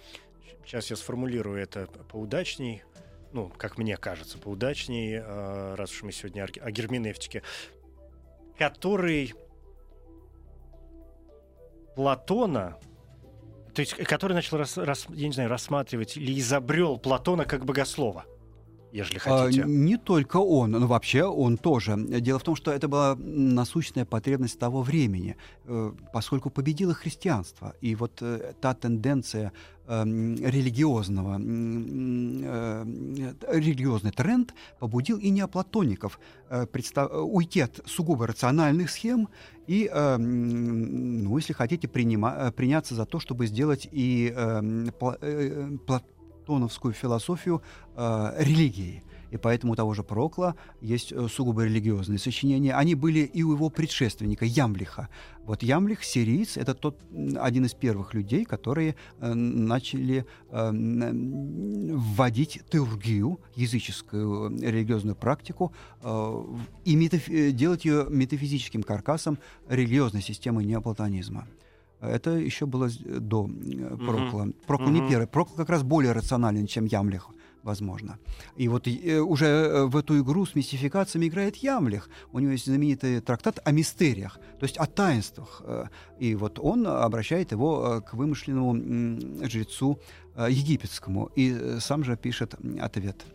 сейчас 0.66 0.90
я 0.90 0.96
сформулирую 0.96 1.62
это 1.62 1.88
поудачней, 2.12 2.84
ну, 3.34 3.52
как 3.58 3.78
мне 3.78 3.98
кажется, 3.98 4.38
поудачней, 4.38 5.16
э, 5.16 5.76
раз 5.76 5.92
уж 5.92 6.04
мы 6.04 6.12
сегодня 6.12 6.48
о 6.62 6.72
герменевтике, 6.72 7.44
который 8.58 9.34
Платона 11.96 12.78
то 13.76 13.82
есть, 13.82 13.94
который 14.06 14.34
начал, 14.34 14.58
рас, 14.58 14.78
рас, 14.78 15.06
я 15.10 15.28
не 15.28 15.34
знаю, 15.34 15.50
рассматривать 15.50 16.16
или 16.16 16.40
изобрел 16.40 16.98
Платона 16.98 17.44
как 17.44 17.66
богослова 17.66 18.26
ежели 18.96 19.18
а, 19.18 19.44
хотите. 19.44 19.64
А, 19.64 19.66
не 19.68 19.98
только 19.98 20.38
он, 20.38 20.72
но 20.72 20.88
вообще 20.88 21.24
он 21.24 21.58
тоже. 21.58 21.96
Дело 21.98 22.40
в 22.40 22.44
том, 22.44 22.56
что 22.56 22.72
это 22.72 22.88
была 22.88 23.16
насущная 23.18 24.06
потребность 24.06 24.58
того 24.60 24.82
времени, 24.82 25.36
э, 25.66 25.92
поскольку 26.14 26.50
победило 26.50 26.94
христианство. 26.94 27.74
И 27.82 27.96
вот 27.96 28.22
э, 28.22 28.54
та 28.62 28.74
тенденция 28.74 29.52
эм, 29.88 30.36
религиозного, 30.36 31.38
э, 31.40 32.86
религиозный 33.52 34.12
тренд 34.12 34.54
побудил 34.80 35.18
и 35.18 35.30
неоплатоников 35.30 36.20
представ... 36.72 37.12
уйти 37.12 37.62
от 37.62 37.82
сугубо 37.86 38.28
рациональных 38.28 38.90
схем 38.90 39.28
и, 39.68 39.90
ну, 39.94 41.38
если 41.38 41.54
хотите, 41.54 41.88
принима... 41.88 42.52
приняться 42.56 42.94
за 42.96 43.06
то, 43.06 43.20
чтобы 43.20 43.48
сделать 43.48 43.90
и 43.92 44.34
платоновскую 46.46 46.94
философию 46.94 47.62
э, 47.96 48.34
религии. 48.38 49.04
И 49.32 49.38
поэтому 49.38 49.74
у 49.74 49.76
того 49.76 49.94
же 49.94 50.04
Прокла 50.04 50.56
есть 50.82 51.12
э, 51.12 51.28
сугубо 51.28 51.66
религиозные 51.66 52.20
сочинения. 52.20 52.74
Они 52.74 52.96
были 52.96 53.20
и 53.20 53.44
у 53.44 53.52
его 53.54 53.70
предшественника 53.70 54.46
Ямлиха. 54.46 55.10
Вот 55.44 55.62
Ямлих, 55.64 56.04
сириец, 56.04 56.58
это 56.58 56.74
тот 56.74 56.98
один 57.36 57.66
из 57.66 57.74
первых 57.74 58.14
людей, 58.14 58.46
которые 58.46 58.96
э, 59.20 59.34
начали 59.34 60.26
э, 60.52 60.72
вводить 60.72 62.62
теургию, 62.72 63.40
языческую 63.56 64.52
э, 64.52 64.72
религиозную 64.72 65.16
практику, 65.16 65.74
э, 66.02 66.44
и 66.86 66.96
метаф- 66.96 67.52
делать 67.52 67.84
ее 67.84 68.06
метафизическим 68.10 68.84
каркасом 68.84 69.38
религиозной 69.68 70.22
системы 70.22 70.64
неоплатонизма. 70.64 71.48
Это 72.08 72.32
еще 72.32 72.66
было 72.66 72.90
до 73.06 73.48
Прокла. 74.06 74.46
Mm-hmm. 74.46 74.56
Прокл 74.68 74.84
mm-hmm. 74.84 74.92
не 74.92 75.10
первый. 75.10 75.28
Прокл 75.28 75.56
как 75.56 75.70
раз 75.70 75.84
более 75.84 76.12
рационален, 76.12 76.68
чем 76.68 76.86
Ямлих 76.86 77.30
возможно. 77.66 78.20
И 78.56 78.68
вот 78.68 78.88
э, 78.88 79.20
уже 79.20 79.46
э, 79.46 79.86
в 79.86 79.98
эту 79.98 80.20
игру 80.22 80.46
с 80.46 80.56
мистификациями 80.56 81.28
играет 81.28 81.56
Ямлих. 81.58 82.10
У 82.32 82.40
него 82.40 82.52
есть 82.52 82.66
знаменитый 82.66 83.20
трактат 83.22 83.60
о 83.66 83.72
мистериях, 83.72 84.40
то 84.60 84.66
есть 84.66 84.78
о 84.78 84.86
таинствах. 84.86 85.62
Э, 85.66 85.86
и 86.20 86.36
вот 86.36 86.60
он 86.60 86.86
обращает 86.88 87.52
его 87.52 88.02
к 88.02 88.14
вымышленному 88.14 89.48
жрецу 89.48 90.00
египетскому 90.38 91.32
и 91.36 91.78
сам 91.80 92.04
же 92.04 92.16
пишет 92.18 92.56
ответ– 92.80 93.26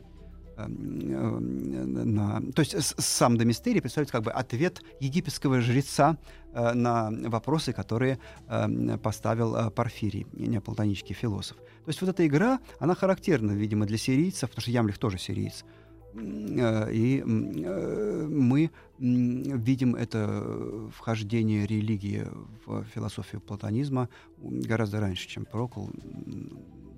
на, 0.68 2.40
то 2.52 2.60
есть 2.60 2.74
сам 3.00 3.36
Домистерий 3.36 3.80
представляет 3.80 4.10
как 4.10 4.22
бы 4.22 4.32
ответ 4.32 4.82
египетского 5.00 5.60
жреца 5.60 6.16
э, 6.52 6.72
на 6.72 7.10
вопросы, 7.28 7.72
которые 7.72 8.18
э, 8.48 8.98
поставил 8.98 9.54
э, 9.56 9.70
Порфирий, 9.70 10.26
неоплатонический 10.32 11.14
философ. 11.14 11.56
То 11.56 11.88
есть 11.88 12.00
вот 12.00 12.10
эта 12.10 12.26
игра, 12.26 12.60
она 12.78 12.94
характерна, 12.94 13.52
видимо, 13.52 13.86
для 13.86 13.98
сирийцев, 13.98 14.50
потому 14.50 14.62
что 14.62 14.70
Ямлих 14.70 14.98
тоже 14.98 15.18
сириец. 15.18 15.64
И 16.12 17.22
мы 17.24 18.70
видим 18.98 19.94
это 19.94 20.90
вхождение 20.92 21.66
религии 21.66 22.26
в 22.66 22.82
философию 22.92 23.40
платонизма 23.40 24.08
гораздо 24.36 24.98
раньше, 24.98 25.28
чем 25.28 25.44
Прокл 25.44 25.86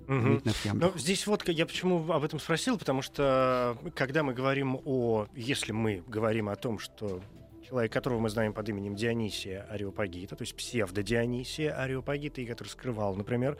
Угу. 0.07 0.41
Но 0.73 0.93
здесь 0.97 1.25
вот 1.27 1.47
я 1.47 1.65
почему 1.65 2.11
об 2.11 2.23
этом 2.23 2.39
спросил, 2.39 2.77
потому 2.77 3.01
что 3.01 3.77
когда 3.95 4.23
мы 4.23 4.33
говорим 4.33 4.79
о, 4.85 5.27
если 5.35 5.71
мы 5.71 6.03
говорим 6.07 6.49
о 6.49 6.55
том, 6.55 6.79
что 6.79 7.21
человек, 7.67 7.91
которого 7.91 8.19
мы 8.19 8.29
знаем 8.29 8.53
под 8.53 8.69
именем 8.69 8.95
Дионисия 8.95 9.65
Ариопагита, 9.69 10.35
то 10.35 10.43
есть 10.43 10.55
псевдо-Дионисия 10.55 11.71
Ариопагита, 11.71 12.41
и 12.41 12.45
который 12.45 12.67
скрывал, 12.67 13.15
например, 13.15 13.57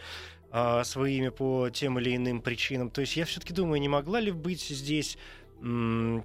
а, 0.51 0.83
свое 0.83 1.17
имя 1.17 1.31
по 1.31 1.69
тем 1.71 1.97
или 1.97 2.15
иным 2.15 2.41
причинам. 2.41 2.91
То 2.91 3.01
есть 3.01 3.17
я 3.17 3.25
все-таки 3.25 3.53
думаю, 3.53 3.81
не 3.81 3.89
могла 3.89 4.19
ли 4.19 4.31
быть 4.31 4.61
здесь 4.61 5.17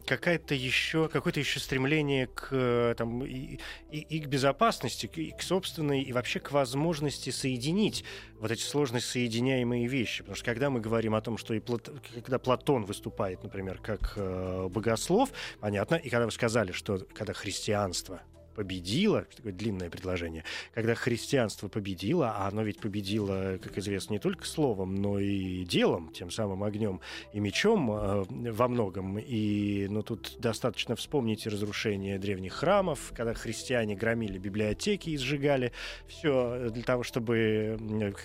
какая-то 0.07 0.55
еще 0.55 1.09
какое-то 1.09 1.39
еще 1.39 1.61
стремление 1.61 2.27
к 2.27 2.49
э, 2.51 2.95
там 2.97 3.25
и, 3.25 3.61
и, 3.91 3.99
и 4.01 4.21
к 4.21 4.27
безопасности, 4.27 5.09
и 5.15 5.31
к 5.31 5.43
собственной 5.43 6.03
и 6.03 6.13
вообще 6.13 6.41
к 6.41 6.51
возможности 6.51 7.31
соединить 7.31 8.05
вот 8.41 8.51
эти 8.51 8.63
сложные 8.63 9.01
соединяемые 9.01 9.87
вещи, 9.87 10.23
потому 10.23 10.35
что 10.35 10.45
когда 10.45 10.71
мы 10.71 10.81
говорим 10.81 11.15
о 11.15 11.21
том, 11.21 11.39
что 11.39 11.55
и 11.55 11.61
Плат... 11.61 11.89
когда 12.15 12.39
Платон 12.39 12.85
выступает, 12.85 13.43
например, 13.45 13.79
как 13.79 14.15
э, 14.17 14.69
богослов, 14.69 15.31
понятно, 15.61 15.95
и 15.95 16.09
когда 16.09 16.25
вы 16.25 16.33
сказали, 16.33 16.73
что 16.73 17.07
когда 17.15 17.33
христианство 17.33 18.21
победило, 18.59 19.25
такое 19.37 19.53
длинное 19.53 19.89
предложение, 19.89 20.43
когда 20.75 20.97
христианство 20.97 21.69
победило, 21.69 22.33
а 22.37 22.49
оно 22.49 22.63
ведь 22.63 22.81
победило, 22.81 23.57
как 23.63 23.79
известно, 23.79 24.15
не 24.15 24.19
только 24.19 24.45
словом, 24.47 24.97
но 24.97 25.21
и 25.21 25.65
делом, 25.65 26.11
тем 26.13 26.33
самым 26.33 26.65
огнем 26.65 27.01
и 27.33 27.39
мечом 27.39 27.89
э, 27.93 28.25
во 28.29 28.67
многом. 28.67 29.17
И 29.17 29.87
ну, 29.89 30.03
тут 30.03 30.39
достаточно 30.41 30.97
вспомнить 30.97 31.47
разрушение 31.47 32.19
древних 32.19 32.55
храмов, 32.55 33.13
когда 33.17 33.33
христиане 33.33 33.95
громили 33.95 34.39
библиотеки 34.39 35.11
и 35.11 35.19
сжигали 35.19 35.71
все 36.09 36.69
для 36.71 36.83
того, 36.83 37.05
чтобы 37.05 37.79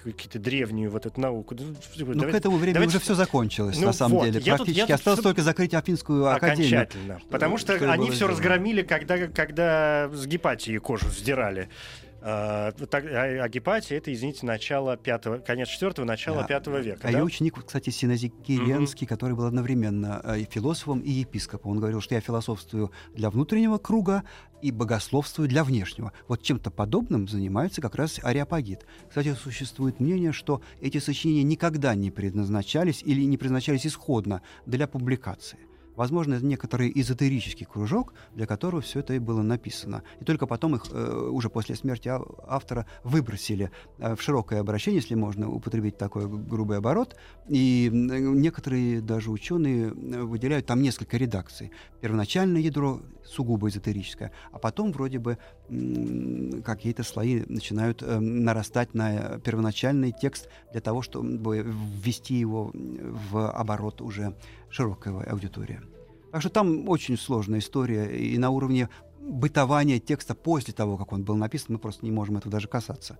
какие-то 0.07 0.39
древнюю 0.39 0.89
вот 0.89 1.05
эту 1.05 1.21
науку... 1.21 1.55
Ну, 1.59 1.75
ну 1.97 2.13
давайте, 2.13 2.31
к 2.31 2.35
этому 2.35 2.57
времени 2.57 2.73
давайте... 2.73 2.97
уже 2.97 3.03
все 3.03 3.13
закончилось, 3.13 3.77
ну, 3.77 3.85
на 3.85 3.93
самом 3.93 4.17
вот, 4.17 4.25
деле. 4.25 4.41
Практически 4.43 4.87
тут, 4.87 4.95
осталось 4.95 5.19
тут... 5.19 5.25
только 5.25 5.43
закрыть 5.43 5.75
Афинскую 5.75 6.25
академию. 6.25 6.81
Окончательно. 6.81 7.21
Потому 7.29 7.59
что, 7.59 7.75
что 7.77 7.91
они 7.91 8.09
все 8.09 8.25
разгромили, 8.25 8.81
когда, 8.81 9.27
когда 9.27 10.09
с 10.23 10.27
Гепатии 10.27 10.77
кожу 10.77 11.09
сдирали. 11.09 11.69
А, 12.25 12.71
а, 12.79 12.97
а 13.43 13.49
Гепатия 13.49 13.97
это, 13.97 14.13
извините, 14.13 14.45
начало 14.45 14.95
пятого, 14.95 15.39
конец 15.39 15.67
четвертого, 15.67 16.05
начало 16.05 16.37
да. 16.37 16.47
пятого 16.47 16.77
века. 16.77 17.01
А 17.03 17.11
да? 17.11 17.17
ее 17.17 17.23
ученик, 17.25 17.61
кстати, 17.65 17.89
Синозик 17.89 18.33
Киренский, 18.43 19.05
mm-hmm. 19.05 19.09
который 19.09 19.35
был 19.35 19.43
одновременно 19.43 20.21
э, 20.23 20.39
и 20.39 20.47
философом, 20.49 21.01
и 21.01 21.11
епископом. 21.11 21.71
Он 21.71 21.79
говорил, 21.79 21.99
что 21.99 22.15
я 22.15 22.21
философствую 22.21 22.91
для 23.13 23.29
внутреннего 23.29 23.77
круга 23.77 24.23
и 24.61 24.71
богословствую 24.71 25.49
для 25.49 25.65
внешнего. 25.65 26.13
Вот 26.29 26.41
чем-то 26.41 26.71
подобным 26.71 27.27
занимается 27.27 27.81
как 27.81 27.95
раз 27.95 28.21
Ариапагит. 28.23 28.85
Кстати, 29.09 29.33
существует 29.33 29.99
мнение, 29.99 30.31
что 30.31 30.61
эти 30.79 30.99
сочинения 30.99 31.43
никогда 31.43 31.93
не 31.93 32.09
предназначались 32.09 33.03
или 33.03 33.25
не 33.25 33.35
предназначались 33.35 33.85
исходно 33.85 34.41
для 34.65 34.87
публикации. 34.87 35.59
Возможно, 35.95 36.35
это 36.35 36.45
некоторый 36.45 36.91
эзотерический 36.93 37.65
кружок, 37.65 38.13
для 38.33 38.45
которого 38.45 38.81
все 38.81 38.99
это 38.99 39.13
и 39.13 39.19
было 39.19 39.41
написано. 39.41 40.03
И 40.19 40.25
только 40.25 40.47
потом 40.47 40.75
их 40.75 40.85
э, 40.91 41.29
уже 41.31 41.49
после 41.49 41.75
смерти 41.75 42.11
автора 42.47 42.87
выбросили 43.03 43.71
э, 43.99 44.15
в 44.15 44.21
широкое 44.21 44.59
обращение, 44.59 45.01
если 45.01 45.15
можно 45.15 45.49
употребить 45.49 45.97
такой 45.97 46.27
грубый 46.27 46.77
оборот. 46.77 47.15
И 47.47 47.89
некоторые 47.91 49.01
даже 49.01 49.29
ученые 49.29 49.87
э, 49.87 50.21
выделяют 50.23 50.65
там 50.65 50.81
несколько 50.81 51.17
редакций. 51.17 51.71
Первоначальное 52.01 52.61
ядро 52.61 53.01
сугубо 53.23 53.69
эзотерическое, 53.69 54.31
а 54.51 54.59
потом 54.59 54.91
вроде 54.91 55.17
бы 55.17 55.37
какие-то 56.65 57.03
слои 57.03 57.43
начинают 57.47 58.01
нарастать 58.01 58.93
на 58.93 59.39
первоначальный 59.39 60.11
текст 60.11 60.49
для 60.73 60.81
того, 60.81 61.01
чтобы 61.01 61.63
ввести 61.63 62.35
его 62.35 62.71
в 62.73 63.49
оборот 63.49 64.01
уже 64.01 64.35
широкой 64.73 65.13
аудитории. 65.23 65.79
Так 66.31 66.41
что 66.41 66.49
там 66.49 66.89
очень 66.89 67.17
сложная 67.17 67.59
история 67.59 68.05
и 68.05 68.37
на 68.37 68.49
уровне 68.49 68.89
бытования 69.19 69.99
текста 69.99 70.33
после 70.35 70.73
того, 70.73 70.97
как 70.97 71.13
он 71.13 71.23
был 71.23 71.35
написан, 71.35 71.67
мы 71.69 71.79
просто 71.79 72.05
не 72.05 72.11
можем 72.11 72.37
этого 72.37 72.51
даже 72.51 72.67
касаться. 72.67 73.19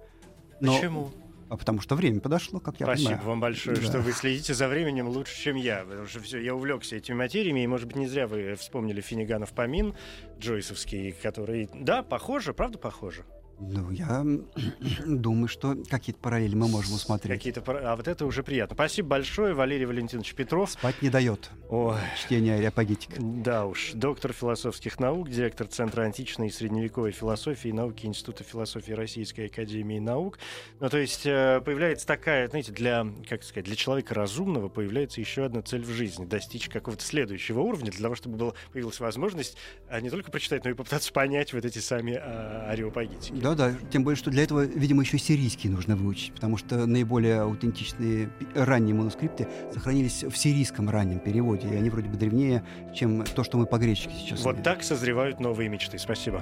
Но... 0.60 0.76
Почему? 0.76 1.12
А 1.50 1.58
потому 1.58 1.82
что 1.82 1.96
время 1.96 2.20
подошло, 2.20 2.60
как 2.60 2.80
я 2.80 2.88
Спасибо 2.88 3.10
понимаю. 3.10 3.28
вам 3.28 3.40
большое, 3.40 3.76
да. 3.76 3.84
что 3.84 4.00
вы 4.00 4.12
следите 4.14 4.56
за 4.56 4.68
временем 4.68 5.08
лучше, 5.08 5.40
чем 5.40 5.56
я. 5.56 5.84
Потому 5.84 6.08
что 6.08 6.20
все, 6.22 6.40
я 6.40 6.56
увлекся 6.56 6.96
этими 6.96 7.16
материями, 7.16 7.60
и, 7.64 7.68
может 7.68 7.86
быть, 7.86 7.98
не 7.98 8.08
зря 8.08 8.26
вы 8.26 8.56
вспомнили 8.56 9.02
Финиганов 9.02 9.52
помин 9.52 9.94
Джойсовский, 10.40 11.12
который... 11.12 11.70
Да, 11.76 12.02
похоже, 12.02 12.56
правда 12.56 12.80
похоже? 12.80 13.24
Ну, 13.60 13.92
я 13.92 14.26
думаю, 15.06 15.48
что 15.48 15.76
какие-то 15.90 16.20
параллели 16.20 16.56
мы 16.56 16.68
можем 16.68 16.96
усмотреть. 16.96 17.38
Какие-то 17.38 17.64
А 17.66 17.96
вот 17.96 18.08
это 18.08 18.26
уже 18.26 18.44
приятно. 18.44 18.76
Спасибо 18.76 19.10
большое, 19.10 19.54
Валерий 19.54 19.86
Валентинович 19.86 20.34
Петров. 20.36 20.72
Спать 20.72 21.02
не 21.02 21.10
дает. 21.10 21.50
Ой. 21.70 21.98
Чтение 22.20 22.56
ариапагетика. 22.56 23.16
Да 23.20 23.66
уж. 23.66 23.92
Доктор 23.94 24.34
философских 24.34 25.00
наук, 25.00 25.30
директор 25.30 25.68
Центра 25.68 26.04
античной 26.04 26.48
и 26.48 26.52
средневековой 26.52 27.12
философии 27.12 27.70
и 27.70 27.74
науки 27.74 28.06
Института 28.06 28.44
философии 28.44 28.92
Российской 28.92 29.48
Академии 29.48 30.00
Наук. 30.00 30.40
Ну, 30.80 30.90
то 30.90 30.98
есть 30.98 31.26
э, 31.26 31.62
появляется 31.64 32.06
такая, 32.06 32.48
знаете, 32.50 32.72
для, 32.72 33.08
как 33.28 33.44
сказать, 33.44 33.66
для 33.66 33.76
человека 33.76 34.14
разумного 34.14 34.70
появляется 34.70 35.22
еще 35.22 35.46
одна 35.46 35.62
цель 35.62 35.84
в 35.84 35.90
жизни— 35.90 36.26
достичь 36.34 36.70
какого-то 36.70 37.04
следующего 37.04 37.62
уровня 37.62 37.92
для 37.92 38.02
того, 38.02 38.16
чтобы 38.16 38.38
была, 38.38 38.54
появилась 38.72 39.00
возможность 39.00 39.58
а 39.90 40.02
не 40.02 40.10
только 40.10 40.32
прочитать, 40.32 40.64
но 40.64 40.72
и 40.72 40.74
попытаться 40.74 41.14
понять 41.14 41.54
вот 41.54 41.66
эти 41.66 41.80
сами 41.80 42.20
а, 42.20 42.68
ариопагитики. 42.70 43.34
Да, 43.44 43.56
да, 43.56 43.74
тем 43.92 44.06
более, 44.06 44.16
что 44.16 44.32
для 44.32 44.44
этого, 44.44 44.62
видимо, 44.62 45.04
еще 45.04 45.18
сирийский 45.18 45.68
нужно 45.68 45.98
выучить, 45.98 46.32
потому 46.34 46.56
что 46.56 46.86
наиболее 46.86 47.42
аутентичные 47.42 48.30
ранние 48.56 48.96
манускрипты 48.96 49.50
сохранились 49.74 50.24
в 50.24 50.38
сирийском 50.38 50.90
раннем 50.90 51.20
переводе, 51.20 51.68
и 51.68 51.76
они 51.76 51.90
вроде 51.90 52.08
бы 52.08 52.16
древнее, 52.16 52.64
чем 52.96 53.26
то, 53.26 53.44
что 53.44 53.58
мы 53.58 53.66
по 53.66 53.78
гречески 53.78 54.14
сейчас 54.14 54.40
Вот 54.46 54.52
имеем. 54.52 54.64
так 54.64 54.82
созревают 54.82 55.42
новые 55.42 55.68
мечты. 55.68 56.00
Спасибо. 56.00 56.42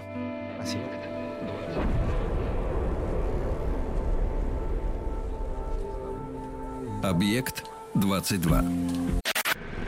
Спасибо. 0.60 0.84
Объект 7.02 7.64
22. 7.96 8.64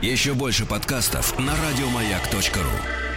Еще 0.02 0.34
больше 0.34 0.66
подкастов 0.66 1.38
на 1.38 1.52
радиомаяк.ру. 1.54 3.13